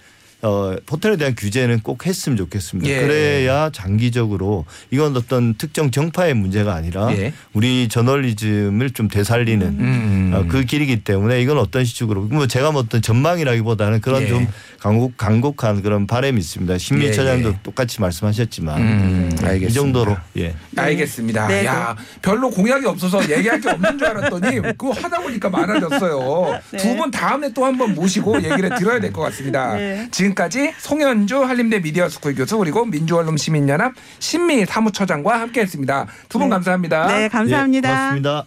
어 0.42 0.74
포털에 0.86 1.16
대한 1.16 1.34
규제는 1.36 1.80
꼭 1.80 2.04
했으면 2.06 2.36
좋겠습니다. 2.36 2.90
예. 2.90 3.00
그래야 3.00 3.70
장기적으로 3.70 4.64
이건 4.90 5.16
어떤 5.16 5.54
특정 5.54 5.90
정파의 5.92 6.34
문제가 6.34 6.74
아니라 6.74 7.12
예. 7.16 7.32
우리 7.52 7.88
저널리즘을 7.88 8.90
좀 8.90 9.06
되살리는 9.08 9.66
음. 9.66 10.32
어, 10.34 10.44
그 10.48 10.64
길이기 10.64 11.04
때문에 11.04 11.40
이건 11.40 11.58
어떤 11.58 11.84
식으로 11.84 12.22
뭐 12.22 12.46
제가 12.48 12.72
뭐 12.72 12.80
어떤 12.82 13.00
전망이라기보다는 13.00 14.00
그런 14.00 14.22
예. 14.22 14.28
좀 14.28 14.48
간곡 14.80 15.16
간곡한 15.16 15.82
그런 15.82 16.08
바람이 16.08 16.40
있습니다. 16.40 16.74
예, 16.74 16.78
신미 16.78 17.12
처장도 17.12 17.48
예. 17.50 17.58
똑같이 17.62 18.00
말씀하셨지만 18.00 18.80
음, 18.80 19.30
알겠습니다. 19.40 19.66
이 19.68 19.72
정도로 19.72 20.16
예. 20.38 20.54
알겠습니다. 20.76 21.46
네, 21.46 21.64
야, 21.66 21.94
별로 22.20 22.50
공약이 22.50 22.84
없어서 22.86 23.22
얘기할 23.30 23.60
게 23.60 23.70
없는 23.70 23.96
줄 23.96 24.08
알았더니 24.08 24.60
그거 24.76 24.90
하다 24.90 25.20
보니까 25.20 25.48
많아졌어요. 25.50 26.60
네. 26.72 26.78
두분 26.78 27.12
다음에 27.12 27.52
또 27.52 27.64
한번 27.64 27.94
모시고 27.94 28.42
얘기를 28.42 28.70
들어야 28.76 28.98
될 28.98 29.12
것 29.12 29.20
같습니다. 29.22 29.76
네. 29.76 30.08
지금까지 30.32 30.74
송현주 30.78 31.44
한림대 31.44 31.80
미디어스쿨 31.80 32.34
교수 32.34 32.58
그리고 32.58 32.84
민주언론 32.84 33.36
시민연합 33.36 33.94
신미 34.18 34.66
사무처장과 34.66 35.40
함께했습니다. 35.40 36.06
두분 36.28 36.48
네. 36.48 36.54
감사합니다. 36.54 37.06
네, 37.06 37.28
감사합니다. 37.28 37.88
예, 37.88 37.92
고맙습니다. 37.92 38.46